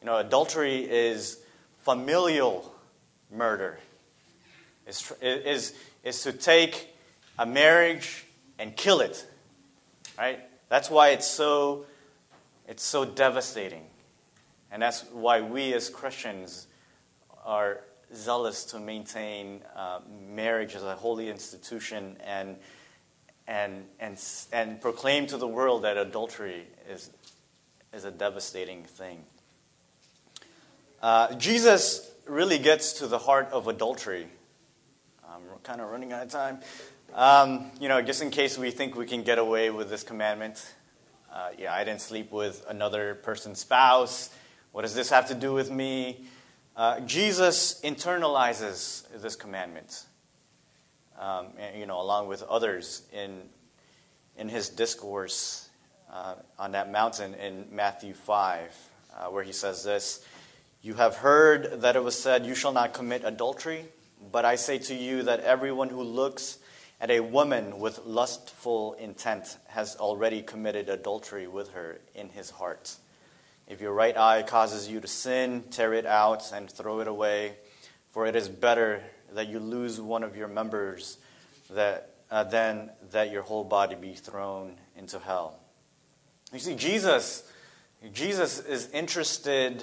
You 0.00 0.06
know, 0.06 0.18
adultery 0.18 0.84
is 0.88 1.38
familial 1.78 2.74
murder. 3.30 3.78
Is 4.86 5.12
is 5.22 5.74
is 6.04 6.22
to 6.22 6.32
take 6.32 6.94
a 7.38 7.46
marriage 7.46 8.26
and 8.58 8.76
kill 8.76 9.00
it, 9.00 9.26
right? 10.18 10.40
That's 10.68 10.90
why 10.90 11.10
it's 11.10 11.26
so 11.26 11.86
it's 12.68 12.82
so 12.82 13.04
devastating, 13.04 13.84
and 14.70 14.82
that's 14.82 15.02
why 15.12 15.40
we 15.40 15.72
as 15.72 15.88
Christians 15.88 16.66
are 17.46 17.80
zealous 18.14 18.64
to 18.66 18.78
maintain 18.78 19.62
uh, 19.74 20.00
marriage 20.28 20.74
as 20.74 20.82
a 20.82 20.94
holy 20.94 21.30
institution 21.30 22.18
and 22.22 22.56
and, 23.48 23.84
and, 24.00 24.20
and 24.52 24.80
proclaim 24.80 25.26
to 25.28 25.36
the 25.36 25.46
world 25.46 25.84
that 25.84 25.96
adultery 25.96 26.66
is, 26.90 27.10
is 27.92 28.04
a 28.04 28.10
devastating 28.10 28.82
thing. 28.82 29.22
Uh, 31.00 31.34
Jesus 31.34 32.10
really 32.26 32.58
gets 32.58 32.94
to 32.94 33.06
the 33.06 33.18
heart 33.18 33.48
of 33.52 33.68
adultery. 33.68 34.26
Um, 35.24 35.42
we're 35.48 35.58
kind 35.58 35.80
of 35.80 35.90
running 35.90 36.12
out 36.12 36.24
of 36.24 36.30
time. 36.30 36.58
Um, 37.14 37.70
you 37.80 37.88
know, 37.88 38.02
just 38.02 38.20
in 38.20 38.30
case 38.30 38.58
we 38.58 38.70
think 38.70 38.96
we 38.96 39.06
can 39.06 39.22
get 39.22 39.38
away 39.38 39.70
with 39.70 39.88
this 39.90 40.02
commandment. 40.02 40.74
Uh, 41.32 41.50
yeah, 41.56 41.72
I 41.72 41.84
didn't 41.84 42.00
sleep 42.00 42.32
with 42.32 42.64
another 42.68 43.14
person's 43.14 43.60
spouse. 43.60 44.30
What 44.72 44.82
does 44.82 44.94
this 44.94 45.10
have 45.10 45.28
to 45.28 45.34
do 45.34 45.52
with 45.52 45.70
me? 45.70 46.26
Uh, 46.76 47.00
Jesus 47.00 47.80
internalizes 47.82 49.04
this 49.22 49.34
commandment 49.34 50.04
um, 51.18 51.46
and, 51.58 51.80
you 51.80 51.86
know, 51.86 52.02
along 52.02 52.28
with 52.28 52.42
others 52.42 53.02
in, 53.14 53.40
in 54.36 54.50
his 54.50 54.68
discourse 54.68 55.70
uh, 56.12 56.34
on 56.58 56.72
that 56.72 56.92
mountain 56.92 57.32
in 57.32 57.64
Matthew 57.72 58.12
5, 58.12 58.90
uh, 59.16 59.24
where 59.28 59.42
he 59.42 59.52
says 59.52 59.84
this 59.84 60.22
You 60.82 60.92
have 60.94 61.16
heard 61.16 61.80
that 61.80 61.96
it 61.96 62.04
was 62.04 62.14
said, 62.14 62.44
You 62.44 62.54
shall 62.54 62.72
not 62.72 62.92
commit 62.92 63.22
adultery, 63.24 63.86
but 64.30 64.44
I 64.44 64.56
say 64.56 64.76
to 64.80 64.94
you 64.94 65.22
that 65.22 65.40
everyone 65.40 65.88
who 65.88 66.02
looks 66.02 66.58
at 67.00 67.10
a 67.10 67.20
woman 67.20 67.78
with 67.78 68.00
lustful 68.04 68.92
intent 69.00 69.56
has 69.68 69.96
already 69.96 70.42
committed 70.42 70.90
adultery 70.90 71.46
with 71.46 71.70
her 71.70 72.00
in 72.14 72.28
his 72.28 72.50
heart. 72.50 72.96
If 73.68 73.80
your 73.80 73.92
right 73.92 74.16
eye 74.16 74.42
causes 74.42 74.88
you 74.88 75.00
to 75.00 75.08
sin, 75.08 75.64
tear 75.70 75.92
it 75.92 76.06
out 76.06 76.52
and 76.52 76.70
throw 76.70 77.00
it 77.00 77.08
away, 77.08 77.56
for 78.12 78.26
it 78.26 78.36
is 78.36 78.48
better 78.48 79.02
that 79.32 79.48
you 79.48 79.58
lose 79.58 80.00
one 80.00 80.22
of 80.22 80.36
your 80.36 80.46
members 80.46 81.18
that, 81.70 82.14
uh, 82.30 82.44
than 82.44 82.90
that 83.10 83.32
your 83.32 83.42
whole 83.42 83.64
body 83.64 83.96
be 83.96 84.14
thrown 84.14 84.76
into 84.96 85.18
hell. 85.18 85.58
You 86.52 86.60
see, 86.60 86.76
Jesus, 86.76 87.50
Jesus 88.12 88.60
is 88.60 88.88
interested 88.92 89.82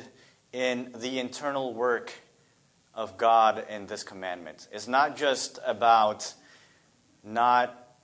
in 0.54 0.94
the 0.96 1.20
internal 1.20 1.74
work 1.74 2.14
of 2.96 3.18
God 3.18 3.66
in 3.70 3.88
this 3.88 4.04
commandment. 4.04 4.68
It's 4.72 4.88
not 4.88 5.18
just 5.18 5.60
about 5.66 6.34
not, 7.24 7.98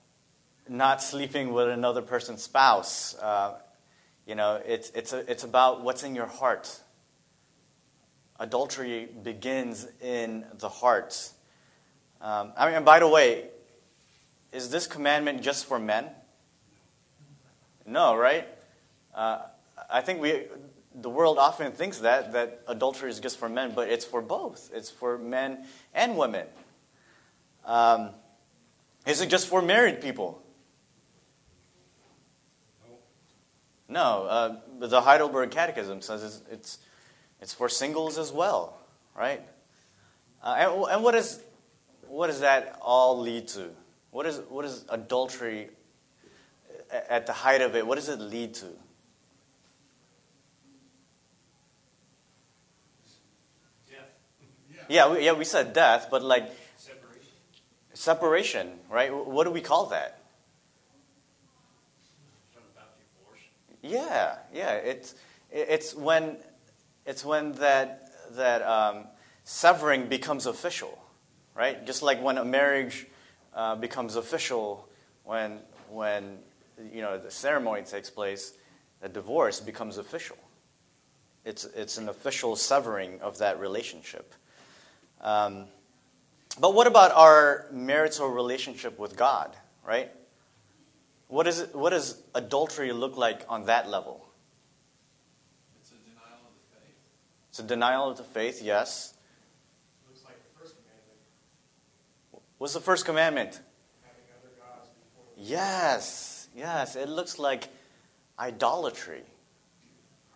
not 0.68 1.02
sleeping 1.02 1.52
with 1.52 1.68
another 1.68 2.02
person's 2.02 2.42
spouse. 2.42 3.14
Uh, 3.14 3.54
you 4.30 4.36
know, 4.36 4.62
it's, 4.64 4.90
it's, 4.90 5.12
a, 5.12 5.28
it's 5.28 5.42
about 5.42 5.82
what's 5.82 6.04
in 6.04 6.14
your 6.14 6.26
heart. 6.26 6.78
Adultery 8.38 9.08
begins 9.24 9.88
in 10.00 10.44
the 10.60 10.68
heart. 10.68 11.30
Um, 12.20 12.52
I 12.56 12.70
mean, 12.70 12.84
by 12.84 13.00
the 13.00 13.08
way, 13.08 13.48
is 14.52 14.70
this 14.70 14.86
commandment 14.86 15.42
just 15.42 15.66
for 15.66 15.80
men? 15.80 16.06
No, 17.84 18.14
right? 18.14 18.46
Uh, 19.12 19.40
I 19.90 20.00
think 20.00 20.20
we, 20.20 20.44
the 20.94 21.10
world 21.10 21.36
often 21.36 21.72
thinks 21.72 21.98
that 21.98 22.32
that 22.32 22.62
adultery 22.68 23.10
is 23.10 23.18
just 23.18 23.36
for 23.36 23.48
men, 23.48 23.72
but 23.74 23.88
it's 23.88 24.04
for 24.04 24.22
both. 24.22 24.70
It's 24.72 24.90
for 24.90 25.18
men 25.18 25.64
and 25.92 26.16
women. 26.16 26.46
Um, 27.64 28.10
is 29.08 29.20
it 29.22 29.28
just 29.28 29.48
for 29.48 29.60
married 29.60 30.00
people? 30.00 30.40
No, 33.90 34.24
uh, 34.24 34.56
the 34.78 35.00
Heidelberg 35.00 35.50
Catechism 35.50 36.00
says 36.00 36.22
it's, 36.22 36.42
it's, 36.50 36.78
it's 37.42 37.52
for 37.52 37.68
singles 37.68 38.18
as 38.18 38.30
well, 38.32 38.78
right? 39.16 39.42
Uh, 40.42 40.54
and, 40.58 40.84
and 40.92 41.02
what, 41.02 41.14
is, 41.14 41.40
what 42.06 42.28
does 42.28 42.40
that 42.40 42.78
all 42.80 43.20
lead 43.20 43.48
to? 43.48 43.68
What 44.12 44.26
is, 44.26 44.40
what 44.48 44.64
is 44.64 44.84
adultery 44.88 45.70
at 47.08 47.26
the 47.26 47.32
height 47.32 47.60
of 47.60 47.74
it? 47.74 47.86
What 47.86 47.96
does 47.96 48.08
it 48.08 48.20
lead 48.20 48.54
to? 48.54 48.66
Death, 53.88 53.98
Yeah, 54.88 55.12
we, 55.12 55.24
yeah, 55.24 55.32
we 55.32 55.44
said 55.44 55.72
death, 55.72 56.08
but 56.10 56.22
like 56.22 56.50
separation. 56.76 57.28
separation, 57.92 58.70
right? 58.88 59.12
What 59.14 59.44
do 59.44 59.50
we 59.50 59.60
call 59.60 59.86
that? 59.86 60.20
Something 62.52 62.70
about 62.74 62.96
divorce. 62.98 63.40
Yeah, 63.82 64.36
yeah. 64.52 64.72
It's 64.74 65.14
it's 65.50 65.94
when 65.94 66.36
it's 67.06 67.24
when 67.24 67.52
that 67.52 68.10
that 68.32 68.62
um, 68.62 69.04
severing 69.44 70.08
becomes 70.08 70.46
official, 70.46 70.98
right? 71.54 71.84
Just 71.86 72.02
like 72.02 72.22
when 72.22 72.38
a 72.38 72.44
marriage 72.44 73.06
uh, 73.54 73.76
becomes 73.76 74.16
official, 74.16 74.88
when 75.24 75.58
when 75.88 76.38
you 76.92 77.02
know 77.02 77.18
the 77.18 77.30
ceremony 77.30 77.82
takes 77.82 78.10
place, 78.10 78.54
the 79.00 79.08
divorce 79.08 79.60
becomes 79.60 79.98
official. 79.98 80.36
It's 81.44 81.64
it's 81.64 81.96
an 81.98 82.08
official 82.08 82.56
severing 82.56 83.20
of 83.20 83.38
that 83.38 83.58
relationship. 83.58 84.34
Um, 85.20 85.66
but 86.58 86.74
what 86.74 86.86
about 86.86 87.12
our 87.12 87.66
marital 87.72 88.28
relationship 88.28 88.98
with 88.98 89.16
God, 89.16 89.56
right? 89.86 90.10
What, 91.30 91.46
is 91.46 91.60
it, 91.60 91.76
what 91.76 91.90
does 91.90 92.20
adultery 92.34 92.92
look 92.92 93.16
like 93.16 93.44
on 93.48 93.66
that 93.66 93.88
level? 93.88 94.26
It's 95.80 95.92
a 95.92 95.94
denial 95.94 96.40
of 96.44 96.54
the 96.56 96.76
faith. 96.76 96.94
It's 97.50 97.58
a 97.60 97.62
denial 97.62 98.10
of 98.10 98.16
the 98.16 98.24
faith, 98.24 98.60
yes. 98.60 99.14
Looks 100.08 100.24
like 100.24 100.34
the 100.42 100.60
first 100.60 100.74
commandment, 100.74 102.42
What's 102.58 102.74
the 102.74 102.80
first 102.80 103.04
commandment? 103.04 103.60
having 104.02 104.24
other 104.40 104.48
gods 104.58 104.88
before. 104.88 105.24
Yes, 105.36 106.48
yes. 106.56 106.96
It 106.96 107.08
looks 107.08 107.38
like 107.38 107.68
idolatry, 108.36 109.22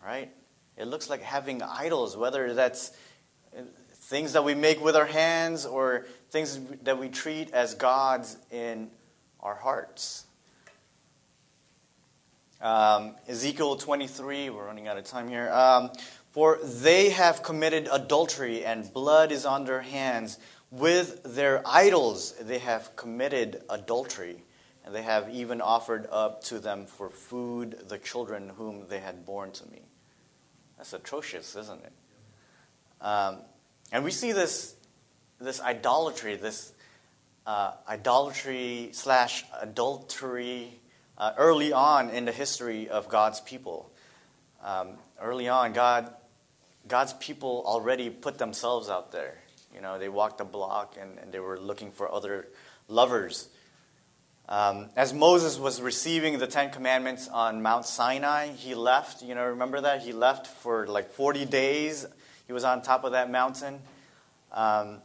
right? 0.01 0.31
It 0.77 0.87
looks 0.87 1.09
like 1.09 1.21
having 1.21 1.61
idols, 1.61 2.15
whether 2.15 2.53
that's 2.53 2.91
uh, 3.53 3.63
things 3.91 4.31
that 4.31 4.45
we 4.45 4.55
make 4.55 4.81
with 4.81 4.95
our 4.95 5.05
hands 5.05 5.65
or 5.65 6.05
things 6.29 6.57
that 6.83 6.97
we 6.97 7.09
treat 7.09 7.51
as 7.51 7.73
gods 7.73 8.37
in 8.49 8.89
our 9.41 9.55
hearts. 9.55 10.24
Um, 12.61 13.15
Ezekiel 13.27 13.75
23, 13.75 14.49
we're 14.49 14.65
running 14.65 14.87
out 14.87 14.97
of 14.97 15.03
time 15.03 15.27
here. 15.27 15.51
Um, 15.51 15.91
For 16.29 16.57
they 16.63 17.09
have 17.09 17.43
committed 17.43 17.89
adultery, 17.91 18.63
and 18.63 18.91
blood 18.93 19.33
is 19.33 19.45
on 19.45 19.65
their 19.65 19.81
hands. 19.81 20.37
With 20.71 21.35
their 21.35 21.61
idols, 21.65 22.33
they 22.39 22.59
have 22.59 22.95
committed 22.95 23.61
adultery, 23.69 24.43
and 24.85 24.95
they 24.95 25.03
have 25.03 25.29
even 25.29 25.59
offered 25.59 26.07
up 26.09 26.43
to 26.45 26.59
them 26.59 26.85
for 26.85 27.09
food 27.09 27.89
the 27.89 27.97
children 27.97 28.51
whom 28.57 28.85
they 28.87 28.99
had 28.99 29.25
born 29.25 29.51
to 29.51 29.69
me. 29.69 29.81
That's 30.77 30.93
atrocious, 30.93 31.55
isn't 31.57 31.83
it? 31.83 31.93
Um, 33.01 33.39
and 33.91 34.03
we 34.03 34.11
see 34.11 34.31
this, 34.31 34.75
this 35.39 35.61
idolatry, 35.61 36.37
this 36.37 36.71
uh, 37.45 37.73
idolatry 37.87 38.89
slash 38.93 39.45
adultery 39.61 40.79
uh, 41.17 41.33
early 41.37 41.71
on 41.71 42.09
in 42.09 42.25
the 42.25 42.31
history 42.31 42.89
of 42.89 43.09
God's 43.09 43.39
people. 43.41 43.91
Um, 44.63 44.89
early 45.21 45.47
on, 45.47 45.73
God, 45.73 46.13
God's 46.87 47.13
people 47.13 47.63
already 47.65 48.09
put 48.09 48.37
themselves 48.37 48.89
out 48.89 49.11
there. 49.11 49.37
You 49.73 49.81
know, 49.81 49.99
they 49.99 50.09
walked 50.09 50.37
the 50.37 50.45
block 50.45 50.95
and, 50.99 51.17
and 51.19 51.31
they 51.31 51.39
were 51.39 51.59
looking 51.59 51.91
for 51.91 52.11
other 52.11 52.47
lovers. 52.87 53.49
Um, 54.47 54.89
as 54.95 55.13
Moses 55.13 55.57
was 55.57 55.81
receiving 55.81 56.37
the 56.37 56.47
Ten 56.47 56.69
Commandments 56.69 57.27
on 57.27 57.61
Mount 57.61 57.85
Sinai, 57.85 58.49
he 58.49 58.75
left. 58.75 59.23
You 59.23 59.35
know, 59.35 59.45
remember 59.45 59.81
that? 59.81 60.03
He 60.03 60.13
left 60.13 60.45
for 60.45 60.85
like 60.87 61.09
40 61.11 61.45
days. 61.45 62.05
He 62.45 62.53
was 62.53 62.63
on 62.63 62.81
top 62.81 63.03
of 63.03 63.13
that 63.13 63.31
mountain. 63.31 63.79
Um, 64.51 65.01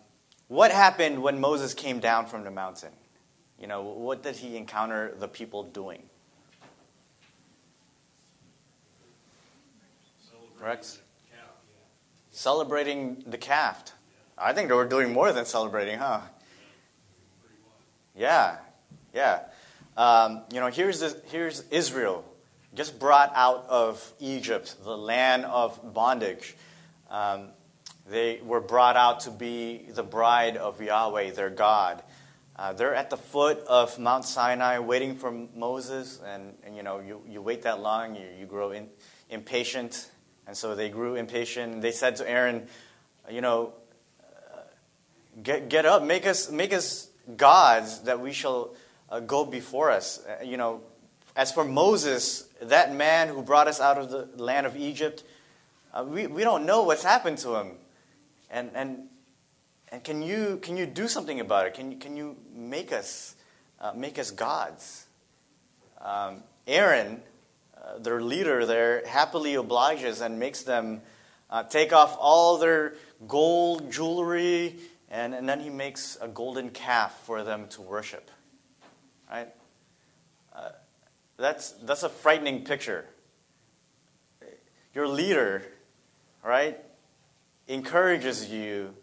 what 0.48 0.70
happened 0.70 1.22
when 1.22 1.40
Moses 1.40 1.74
came 1.74 2.00
down 2.00 2.26
from 2.26 2.44
the 2.44 2.50
mountain? 2.50 2.90
You 3.61 3.66
know, 3.66 3.82
what 3.82 4.22
did 4.22 4.36
he 4.36 4.56
encounter 4.56 5.14
the 5.18 5.28
people 5.28 5.64
doing? 5.64 6.02
Celebrating 10.30 10.66
Rex? 10.66 10.98
the 12.32 12.36
Celebrating 12.36 13.24
the 13.26 13.36
calf. 13.36 13.92
I 14.38 14.54
think 14.54 14.68
they 14.68 14.74
were 14.74 14.86
doing 14.86 15.12
more 15.12 15.32
than 15.32 15.44
celebrating, 15.44 15.98
huh? 15.98 16.20
Yeah, 18.16 18.56
yeah. 19.14 19.40
Um, 19.96 20.42
you 20.50 20.61
know, 20.61 20.68
here's, 20.68 21.00
this, 21.00 21.14
here's 21.30 21.61
Israel, 21.70 22.24
just 22.74 22.98
brought 22.98 23.30
out 23.34 23.66
of 23.68 24.14
Egypt, 24.20 24.76
the 24.82 24.96
land 24.96 25.44
of 25.44 25.92
bondage. 25.92 26.56
Um, 27.11 27.48
they 28.08 28.40
were 28.42 28.61
brought 28.61 28.96
out 28.96 29.20
to 29.20 29.30
be 29.30 29.86
the 29.90 30.02
bride 30.02 30.56
of 30.56 30.80
Yahweh, 30.80 31.32
their 31.32 31.50
God. 31.50 32.02
Uh, 32.61 32.74
they're 32.74 32.94
at 32.94 33.08
the 33.08 33.16
foot 33.16 33.58
of 33.61 33.98
Mount 33.98 34.26
Sinai 34.26 34.80
waiting 34.80 35.16
for 35.16 35.32
Moses, 35.56 36.20
and, 36.26 36.52
and 36.62 36.76
you 36.76 36.82
know, 36.82 37.00
you, 37.00 37.22
you 37.26 37.40
wait 37.40 37.62
that 37.62 37.80
long, 37.80 38.14
you, 38.14 38.26
you 38.38 38.44
grow 38.44 38.72
in, 38.72 38.86
impatient. 39.30 40.11
And 40.46 40.54
so 40.54 40.74
they 40.74 40.90
grew 40.90 41.14
impatient. 41.14 41.80
They 41.80 41.90
said 41.90 42.16
to 42.16 42.28
Aaron, 42.28 42.66
you 43.30 43.40
know, 43.40 43.72
get, 45.42 45.70
get 45.70 45.86
up, 45.86 46.02
make 46.02 46.26
us, 46.26 46.50
make 46.50 46.74
us 46.74 47.08
gods 47.34 48.00
that 48.00 48.20
we 48.20 48.30
shall 48.30 48.74
uh, 49.08 49.20
go 49.20 49.46
before 49.46 49.90
us. 49.90 50.22
Uh, 50.26 50.44
you 50.44 50.58
know, 50.58 50.82
as 51.34 51.50
for 51.52 51.64
Moses, 51.64 52.46
that 52.61 52.94
man 52.94 53.28
who 53.28 53.40
brought 53.40 53.68
us 53.68 53.80
out 53.80 53.96
of 53.96 54.11
the 54.11 54.28
land 54.36 54.66
of 54.66 54.76
Egypt, 54.76 55.24
uh, 55.94 56.04
we, 56.06 56.26
we 56.26 56.42
don't 56.42 56.66
know 56.66 56.82
what's 56.82 57.04
happened 57.04 57.38
to 57.38 57.54
him. 57.54 57.70
And, 58.50 58.70
and, 58.74 59.08
and 59.93 60.03
can, 60.05 60.22
you, 60.22 60.59
can 60.62 60.76
you 60.76 60.86
do 60.86 61.09
something 61.09 61.41
about 61.41 61.66
it? 61.66 61.74
Can, 61.74 61.93
you- 61.93 61.99
can 61.99 62.16
you 62.16 62.36
make 62.55 62.93
us, 62.93 63.34
uh, 63.80 63.93
make 63.95 64.18
us 64.18 64.30
gods? 64.30 65.07
Um, 66.01 66.43
Aaron, 66.66 67.22
uh, 67.76 67.99
their 67.99 68.20
leader 68.20 68.66
there, 68.66 69.07
happily 69.07 69.55
obliges 69.55 70.20
and 70.20 70.38
makes 70.38 70.62
them 70.62 71.03
uh, 71.51 71.64
take 71.64 71.93
off 71.93 72.16
all 72.18 72.59
their 72.59 72.95
gold 73.26 73.91
jewelry, 73.91 74.76
and, 75.11 75.34
and 75.34 75.49
then 75.49 75.61
he 75.61 75.70
makes 75.70 76.16
a 76.20 76.28
golden 76.28 76.70
calf 76.70 77.20
for 77.24 77.43
them 77.43 77.66
to 77.68 77.82
worship. 77.82 78.30
Right? 79.28 79.49
Uh, 80.55 80.70
that's, 81.36 81.72
that's 81.72 82.03
a 82.03 82.09
frightening 82.09 82.64
picture. 82.64 83.07
Your 84.95 85.09
leader, 85.09 85.62
right, 86.45 86.78
encourages 87.68 88.51
you 88.51 88.95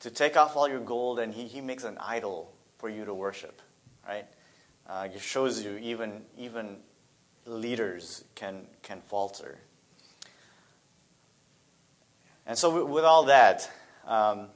to 0.00 0.10
take 0.10 0.36
off 0.36 0.56
all 0.56 0.68
your 0.68 0.80
gold, 0.80 1.18
and 1.18 1.32
he, 1.32 1.44
he 1.44 1.60
makes 1.60 1.84
an 1.84 1.98
idol 1.98 2.52
for 2.78 2.88
you 2.88 3.04
to 3.04 3.14
worship. 3.14 3.60
Right? 4.06 4.26
Uh, 4.88 5.08
it 5.14 5.20
shows 5.20 5.62
you 5.62 5.76
even, 5.76 6.22
even 6.36 6.78
leaders 7.46 8.24
can, 8.34 8.66
can 8.82 9.00
falter. 9.02 9.58
And 12.46 12.58
so, 12.58 12.84
with, 12.84 13.04
all 13.04 13.24
that, 13.24 13.70
um, 14.06 14.48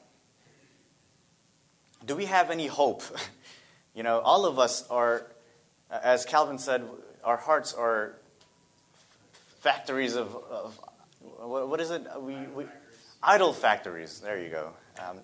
do 2.04 2.16
we 2.16 2.24
have 2.24 2.50
any 2.50 2.66
hope? 2.66 3.02
you 3.94 4.02
know, 4.02 4.18
all 4.20 4.46
of 4.46 4.58
us 4.58 4.88
are, 4.88 5.26
as 5.90 6.24
Calvin 6.24 6.58
said, 6.58 6.88
our 7.22 7.36
hearts 7.36 7.72
are 7.72 8.16
factories 9.60 10.16
of, 10.16 10.34
of 10.50 10.80
what, 11.20 11.68
what 11.68 11.80
is 11.80 11.90
it? 11.90 12.04
We, 12.20 12.34
we, 12.34 12.66
idol 13.22 13.52
factories. 13.52 14.20
There 14.20 14.42
you 14.42 14.48
go. 14.50 14.72
Um, 14.98 15.18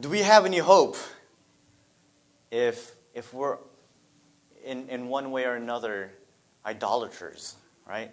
do 0.00 0.08
we 0.08 0.20
have 0.20 0.46
any 0.46 0.58
hope 0.58 0.96
if, 2.50 2.92
if 3.14 3.32
we're 3.34 3.58
in, 4.64 4.88
in 4.88 5.08
one 5.08 5.30
way 5.30 5.44
or 5.44 5.54
another 5.54 6.12
idolaters, 6.64 7.56
right? 7.86 8.10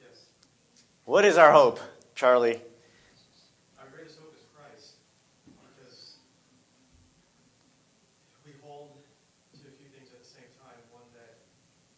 Yes. 0.00 0.24
What 1.04 1.24
is 1.24 1.36
our 1.36 1.52
hope, 1.52 1.78
Charlie? 2.14 2.60
Our 3.78 3.86
greatest 3.94 4.18
hope 4.18 4.34
is 4.34 4.44
Christ, 4.56 4.96
because 5.44 6.16
we 8.44 8.52
hold 8.64 8.96
to 9.60 9.68
a 9.68 9.72
few 9.76 9.88
things 9.92 10.08
at 10.12 10.20
the 10.24 10.28
same 10.28 10.48
time. 10.60 10.80
One, 10.92 11.04
that 11.12 11.44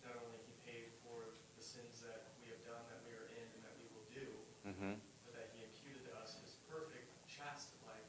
not 0.03 0.19
only 0.19 0.39
He 0.47 0.55
paid 0.67 0.91
for 1.07 1.31
the 1.59 1.63
sins 1.63 2.03
that 2.03 2.35
we 2.43 2.51
have 2.51 2.63
done, 2.67 2.83
that 2.91 3.03
we 3.07 3.15
are 3.15 3.27
in, 3.39 3.47
and 3.55 3.63
that 3.63 3.75
we 3.79 3.87
will 3.95 4.07
do, 4.11 4.27
Mm-hmm. 4.67 4.95
but 5.27 5.33
that 5.39 5.55
He 5.55 5.63
imputed 5.67 6.07
to 6.11 6.13
us 6.23 6.39
His 6.43 6.59
perfect, 6.71 7.11
chaste 7.27 7.75
life, 7.87 8.09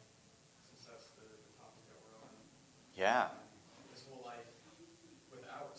since 0.70 0.86
that's 0.86 1.10
the, 1.18 1.26
the 1.26 1.54
Yeah. 3.06 3.30
his 3.94 4.02
whole 4.10 4.26
life 4.26 4.50
without 5.30 5.78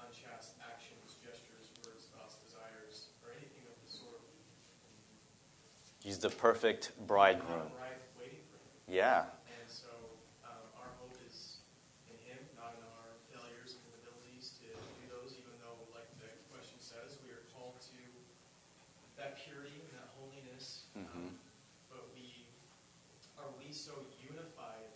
unchaste 0.00 0.56
actions, 0.64 1.20
gestures, 1.20 1.68
words, 1.84 2.08
thoughts, 2.08 2.40
desires, 2.40 3.12
or 3.20 3.36
anything 3.36 3.68
of 3.68 3.76
the 3.84 3.90
sort. 3.92 4.24
He's 6.00 6.16
the 6.24 6.32
perfect 6.32 6.96
bridegroom. 7.04 7.68
a 7.68 7.76
bride 7.76 8.00
waiting 8.16 8.40
for 8.48 8.56
him. 8.56 8.72
Yeah. 8.88 9.28
And 9.52 9.68
so 9.68 9.92
um, 10.40 10.64
our 10.80 10.88
hope 11.04 11.20
is 11.28 11.60
in 12.08 12.16
him, 12.24 12.40
not 12.56 12.80
in 12.80 12.84
our 12.96 13.12
failures 13.28 13.76
and 13.76 13.84
inabilities 13.92 14.56
to 14.64 14.72
do 14.72 15.04
those, 15.12 15.36
even 15.36 15.52
though, 15.60 15.76
like 15.92 16.08
the 16.16 16.32
question 16.48 16.80
says, 16.80 17.20
we 17.20 17.28
are 17.28 17.44
called 17.52 17.76
to 17.92 18.00
that 19.20 19.36
purity 19.36 19.84
and 19.84 19.92
that 20.00 20.08
holiness. 20.16 20.88
Mhm. 20.96 21.36
But 21.92 22.08
we 22.16 22.48
are 23.36 23.52
we 23.60 23.68
so 23.68 23.92
unified 24.16 24.88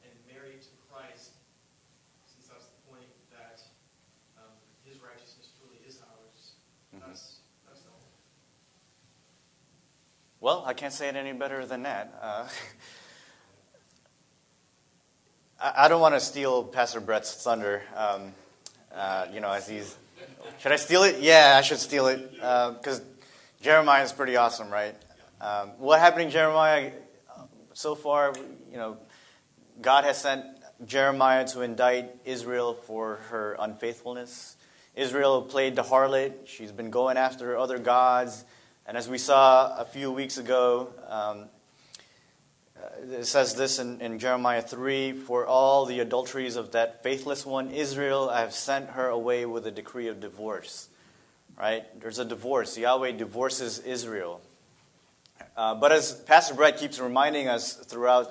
and 0.00 0.12
married 0.24 0.62
to 0.64 0.72
Christ, 0.88 1.36
since 2.26 2.48
that's 2.48 2.66
the 2.72 2.80
point 2.88 3.06
that 3.30 3.60
um, 4.40 4.56
his 4.88 4.96
righteousness 5.04 5.52
truly 5.60 5.78
is 5.86 6.00
ours. 6.00 6.56
Mhm. 6.96 7.04
That's 7.06 7.44
that's 7.66 7.82
the 7.82 7.90
hope. 7.92 8.14
Well, 10.48 10.64
I 10.66 10.72
can't 10.72 10.94
say 10.94 11.10
it 11.10 11.14
any 11.14 11.34
better 11.34 11.66
than 11.66 11.82
that. 11.82 12.18
Uh, 12.22 12.48
I, 15.62 15.88
don't 15.88 16.00
want 16.00 16.14
to 16.14 16.20
steal 16.20 16.64
Pastor 16.64 17.02
Brett's 17.02 17.44
thunder. 17.44 17.82
Um, 17.94 18.32
uh, 18.94 19.26
you 19.30 19.40
know, 19.40 19.52
as 19.52 19.68
he's. 19.68 19.94
Should 20.60 20.72
I 20.72 20.76
steal 20.76 21.02
it? 21.02 21.20
Yeah, 21.20 21.54
I 21.54 21.60
should 21.60 21.76
steal 21.76 22.06
it 22.06 22.32
because 22.32 23.02
Jeremiah 23.60 24.02
is 24.04 24.14
pretty 24.14 24.36
awesome, 24.36 24.70
right? 24.70 24.94
Um, 25.38 25.72
what 25.76 26.00
happened 26.00 26.22
in 26.22 26.30
Jeremiah 26.30 26.92
uh, 27.36 27.42
so 27.74 27.94
far? 27.94 28.32
You 28.70 28.78
know, 28.78 28.96
God 29.82 30.04
has 30.04 30.18
sent 30.18 30.46
Jeremiah 30.86 31.46
to 31.48 31.60
indict 31.60 32.10
Israel 32.24 32.72
for 32.72 33.16
her 33.28 33.54
unfaithfulness. 33.60 34.56
Israel 34.94 35.42
played 35.42 35.76
the 35.76 35.82
harlot. 35.82 36.46
She's 36.46 36.72
been 36.72 36.88
going 36.88 37.18
after 37.18 37.58
other 37.58 37.78
gods. 37.78 38.46
And 38.88 38.96
as 38.96 39.06
we 39.06 39.18
saw 39.18 39.78
a 39.78 39.84
few 39.84 40.10
weeks 40.10 40.38
ago, 40.38 40.88
um, 41.10 41.44
uh, 42.74 43.18
it 43.18 43.26
says 43.26 43.54
this 43.54 43.78
in, 43.78 44.00
in 44.00 44.18
Jeremiah 44.18 44.62
3 44.62 45.12
For 45.12 45.44
all 45.44 45.84
the 45.84 46.00
adulteries 46.00 46.56
of 46.56 46.72
that 46.72 47.02
faithless 47.02 47.44
one, 47.44 47.70
Israel, 47.70 48.30
I 48.30 48.40
have 48.40 48.54
sent 48.54 48.88
her 48.88 49.06
away 49.06 49.44
with 49.44 49.66
a 49.66 49.70
decree 49.70 50.08
of 50.08 50.20
divorce. 50.20 50.88
Right? 51.54 51.84
There's 52.00 52.18
a 52.18 52.24
divorce. 52.24 52.78
Yahweh 52.78 53.12
divorces 53.12 53.78
Israel. 53.80 54.40
Uh, 55.54 55.74
but 55.74 55.92
as 55.92 56.14
Pastor 56.14 56.54
Brett 56.54 56.78
keeps 56.78 56.98
reminding 56.98 57.46
us 57.46 57.74
throughout 57.74 58.30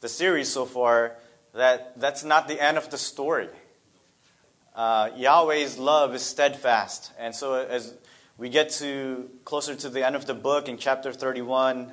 the 0.00 0.08
series 0.08 0.48
so 0.50 0.64
far, 0.64 1.16
that 1.52 2.00
that's 2.00 2.24
not 2.24 2.48
the 2.48 2.58
end 2.58 2.78
of 2.78 2.88
the 2.88 2.96
story. 2.96 3.50
Uh, 4.74 5.10
Yahweh's 5.16 5.76
love 5.76 6.14
is 6.14 6.22
steadfast. 6.22 7.12
And 7.18 7.34
so 7.34 7.56
as 7.56 7.92
we 8.38 8.48
get 8.48 8.70
to 8.70 9.28
closer 9.44 9.74
to 9.74 9.88
the 9.88 10.06
end 10.06 10.14
of 10.14 10.26
the 10.26 10.34
book 10.34 10.68
in 10.68 10.78
chapter 10.78 11.12
31, 11.12 11.92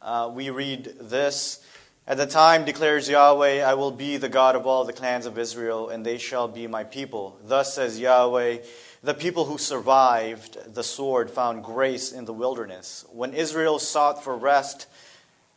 uh, 0.00 0.30
we 0.32 0.48
read 0.48 0.94
this. 1.00 1.66
At 2.06 2.16
the 2.16 2.26
time 2.26 2.64
declares 2.64 3.08
Yahweh, 3.08 3.62
I 3.62 3.74
will 3.74 3.90
be 3.90 4.16
the 4.16 4.28
God 4.28 4.54
of 4.54 4.68
all 4.68 4.84
the 4.84 4.92
clans 4.92 5.26
of 5.26 5.36
Israel, 5.36 5.88
and 5.88 6.06
they 6.06 6.16
shall 6.16 6.46
be 6.46 6.68
my 6.68 6.84
people. 6.84 7.40
Thus 7.44 7.74
says 7.74 7.98
Yahweh, 7.98 8.58
the 9.02 9.14
people 9.14 9.46
who 9.46 9.58
survived 9.58 10.74
the 10.74 10.84
sword 10.84 11.28
found 11.28 11.64
grace 11.64 12.12
in 12.12 12.24
the 12.24 12.32
wilderness. 12.32 13.04
When 13.10 13.34
Israel 13.34 13.80
sought 13.80 14.22
for 14.22 14.36
rest, 14.36 14.86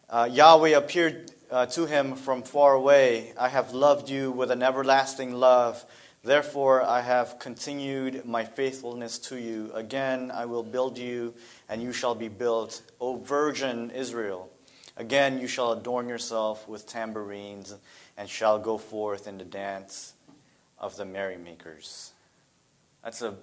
uh, 0.10 0.28
Yahweh 0.32 0.70
appeared 0.70 1.32
uh, 1.52 1.68
to 1.68 1.86
him 1.86 2.16
from 2.16 2.42
far 2.42 2.74
away. 2.74 3.34
I 3.40 3.50
have 3.50 3.74
loved 3.74 4.10
you 4.10 4.32
with 4.32 4.50
an 4.50 4.64
everlasting 4.64 5.36
love. 5.36 5.86
Therefore, 6.26 6.82
I 6.82 7.02
have 7.02 7.38
continued 7.38 8.24
my 8.24 8.46
faithfulness 8.46 9.20
to 9.20 9.38
you. 9.38 9.72
Again, 9.74 10.32
I 10.32 10.46
will 10.46 10.64
build 10.64 10.98
you, 10.98 11.34
and 11.68 11.84
you 11.84 11.92
shall 11.92 12.16
be 12.16 12.30
built, 12.30 12.82
O 13.02 13.18
virgin 13.18 13.92
Israel. 13.92 14.50
Again, 14.96 15.42
you 15.42 15.48
shall 15.48 15.74
adorn 15.74 16.08
yourself 16.08 16.66
with 16.66 16.88
tambourines, 16.88 17.76
and 18.16 18.30
shall 18.30 18.58
go 18.58 18.78
forth 18.78 19.28
in 19.28 19.38
the 19.38 19.44
dance 19.44 20.14
of 20.80 20.96
the 20.96 21.04
merrymakers. 21.04 22.14
That's 23.04 23.22
a 23.22 23.36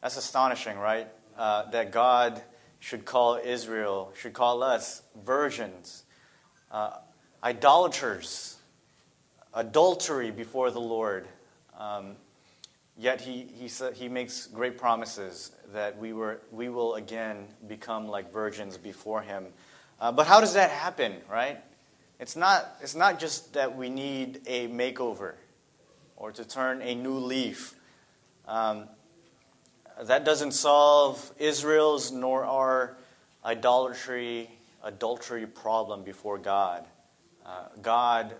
that's 0.00 0.16
astonishing, 0.16 0.78
right? 0.78 1.08
Uh, 1.36 1.70
that 1.72 1.90
God 1.90 2.40
should 2.78 3.04
call 3.04 3.40
Israel, 3.42 4.12
should 4.16 4.32
call 4.32 4.62
us 4.62 5.02
virgins, 5.24 6.04
uh, 6.70 6.98
idolaters, 7.42 8.56
adultery 9.52 10.30
before 10.30 10.70
the 10.70 10.80
Lord. 10.80 11.26
Um, 11.80 12.16
yet 12.98 13.22
he, 13.22 13.46
he, 13.54 13.70
he 13.94 14.08
makes 14.08 14.46
great 14.46 14.76
promises 14.76 15.52
that 15.72 15.98
we, 15.98 16.12
were, 16.12 16.42
we 16.52 16.68
will 16.68 16.96
again 16.96 17.46
become 17.66 18.06
like 18.06 18.30
virgins 18.30 18.76
before 18.76 19.22
him. 19.22 19.46
Uh, 19.98 20.12
but 20.12 20.26
how 20.26 20.40
does 20.40 20.54
that 20.54 20.70
happen, 20.70 21.14
right? 21.30 21.58
It's 22.18 22.36
not, 22.36 22.76
it's 22.82 22.94
not 22.94 23.18
just 23.18 23.54
that 23.54 23.74
we 23.74 23.88
need 23.88 24.42
a 24.46 24.68
makeover 24.68 25.34
or 26.16 26.32
to 26.32 26.44
turn 26.44 26.82
a 26.82 26.94
new 26.94 27.14
leaf. 27.14 27.74
Um, 28.46 28.84
that 30.02 30.24
doesn't 30.24 30.52
solve 30.52 31.32
Israel's 31.38 32.12
nor 32.12 32.44
our 32.44 32.98
idolatry, 33.42 34.50
adultery 34.82 35.46
problem 35.46 36.04
before 36.04 36.36
God. 36.36 36.84
Uh, 37.46 37.64
God, 37.80 38.34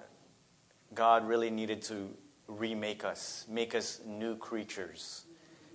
God 0.95 1.26
really 1.26 1.51
needed 1.51 1.80
to 1.82 2.11
remake 2.59 3.05
us, 3.05 3.47
make 3.49 3.75
us 3.75 4.01
new 4.07 4.37
creatures. 4.37 5.25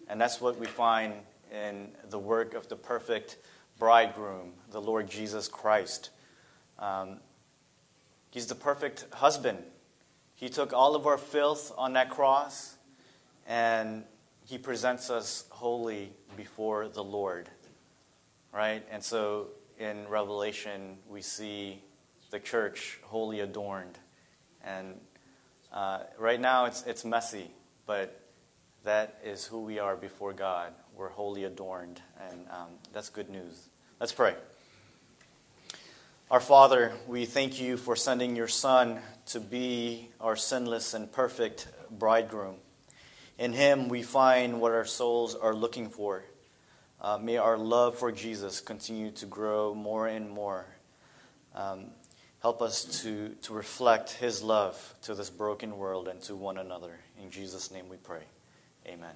And 0.08 0.20
that's 0.20 0.42
what 0.42 0.60
we 0.60 0.68
find 0.68 1.14
in 1.52 1.90
the 2.10 2.20
work 2.20 2.54
of 2.54 2.68
the 2.68 2.76
perfect 2.76 3.38
bridegroom, 3.80 4.54
the 4.72 4.82
Lord 4.82 5.10
Jesus 5.10 5.48
Christ. 5.48 6.10
Um, 6.80 7.18
he's 8.32 8.48
the 8.48 8.56
perfect 8.56 9.06
husband. 9.14 9.60
He 10.36 10.50
took 10.50 10.74
all 10.74 10.96
of 10.96 11.08
our 11.08 11.18
filth 11.18 11.72
on 11.78 11.94
that 11.94 12.10
cross, 12.10 12.76
and 13.48 14.04
he 14.46 14.58
presents 14.58 15.10
us 15.10 15.46
holy 15.50 16.12
before 16.36 16.88
the 16.90 17.04
Lord. 17.04 17.50
Right? 18.52 18.86
And 18.92 19.04
so 19.04 19.48
in 19.80 20.08
Revelation, 20.08 20.98
we 21.10 21.22
see 21.22 21.82
the 22.32 22.40
church 22.40 23.00
wholly 23.04 23.40
adorned. 23.42 23.98
And 24.64 25.00
uh, 25.76 26.00
right 26.18 26.40
now, 26.40 26.66
it's, 26.66 26.84
it's 26.84 27.04
messy, 27.04 27.52
but 27.86 28.18
that 28.86 29.20
is 29.26 29.46
who 29.46 29.60
we 29.60 29.78
are 29.78 29.98
before 29.98 30.32
God. 30.32 30.72
We're 30.96 31.10
wholly 31.10 31.44
adorned, 31.44 32.02
and 32.30 32.48
um, 32.50 32.70
that's 32.94 33.10
good 33.10 33.30
news. 33.30 33.68
Let's 34.00 34.14
pray. 34.14 34.36
Our 36.32 36.40
Father, 36.40 36.94
we 37.08 37.26
thank 37.26 37.60
you 37.60 37.76
for 37.76 37.98
sending 37.98 38.38
your 38.38 38.48
Son 38.48 39.00
to 39.28 39.42
be 39.42 40.08
our 40.22 40.38
sinless 40.38 40.94
and 40.94 41.12
perfect 41.12 41.68
bridegroom. 41.92 42.56
In 43.38 43.52
him, 43.52 43.90
we 43.90 44.02
find 44.02 44.62
what 44.62 44.72
our 44.72 44.86
souls 44.86 45.36
are 45.36 45.54
looking 45.54 45.90
for. 45.90 46.24
Uh, 47.02 47.18
may 47.18 47.36
our 47.36 47.58
love 47.58 47.98
for 47.98 48.14
Jesus 48.14 48.62
continue 48.62 49.12
to 49.12 49.26
grow 49.26 49.76
more 49.76 50.08
and 50.08 50.30
more. 50.30 50.66
Um, 51.54 51.88
help 52.46 52.62
us 52.62 53.02
to, 53.02 53.30
to 53.42 53.54
reflect 53.54 54.12
his 54.12 54.44
love 54.44 54.94
to 55.02 55.16
this 55.16 55.32
broken 55.32 55.80
world 55.80 56.08
and 56.08 56.22
to 56.22 56.36
one 56.36 56.60
another. 56.60 57.00
In 57.20 57.32
Jesus' 57.32 57.72
name 57.72 57.90
we 57.90 57.98
pray. 57.98 58.22
Amen. 58.86 59.16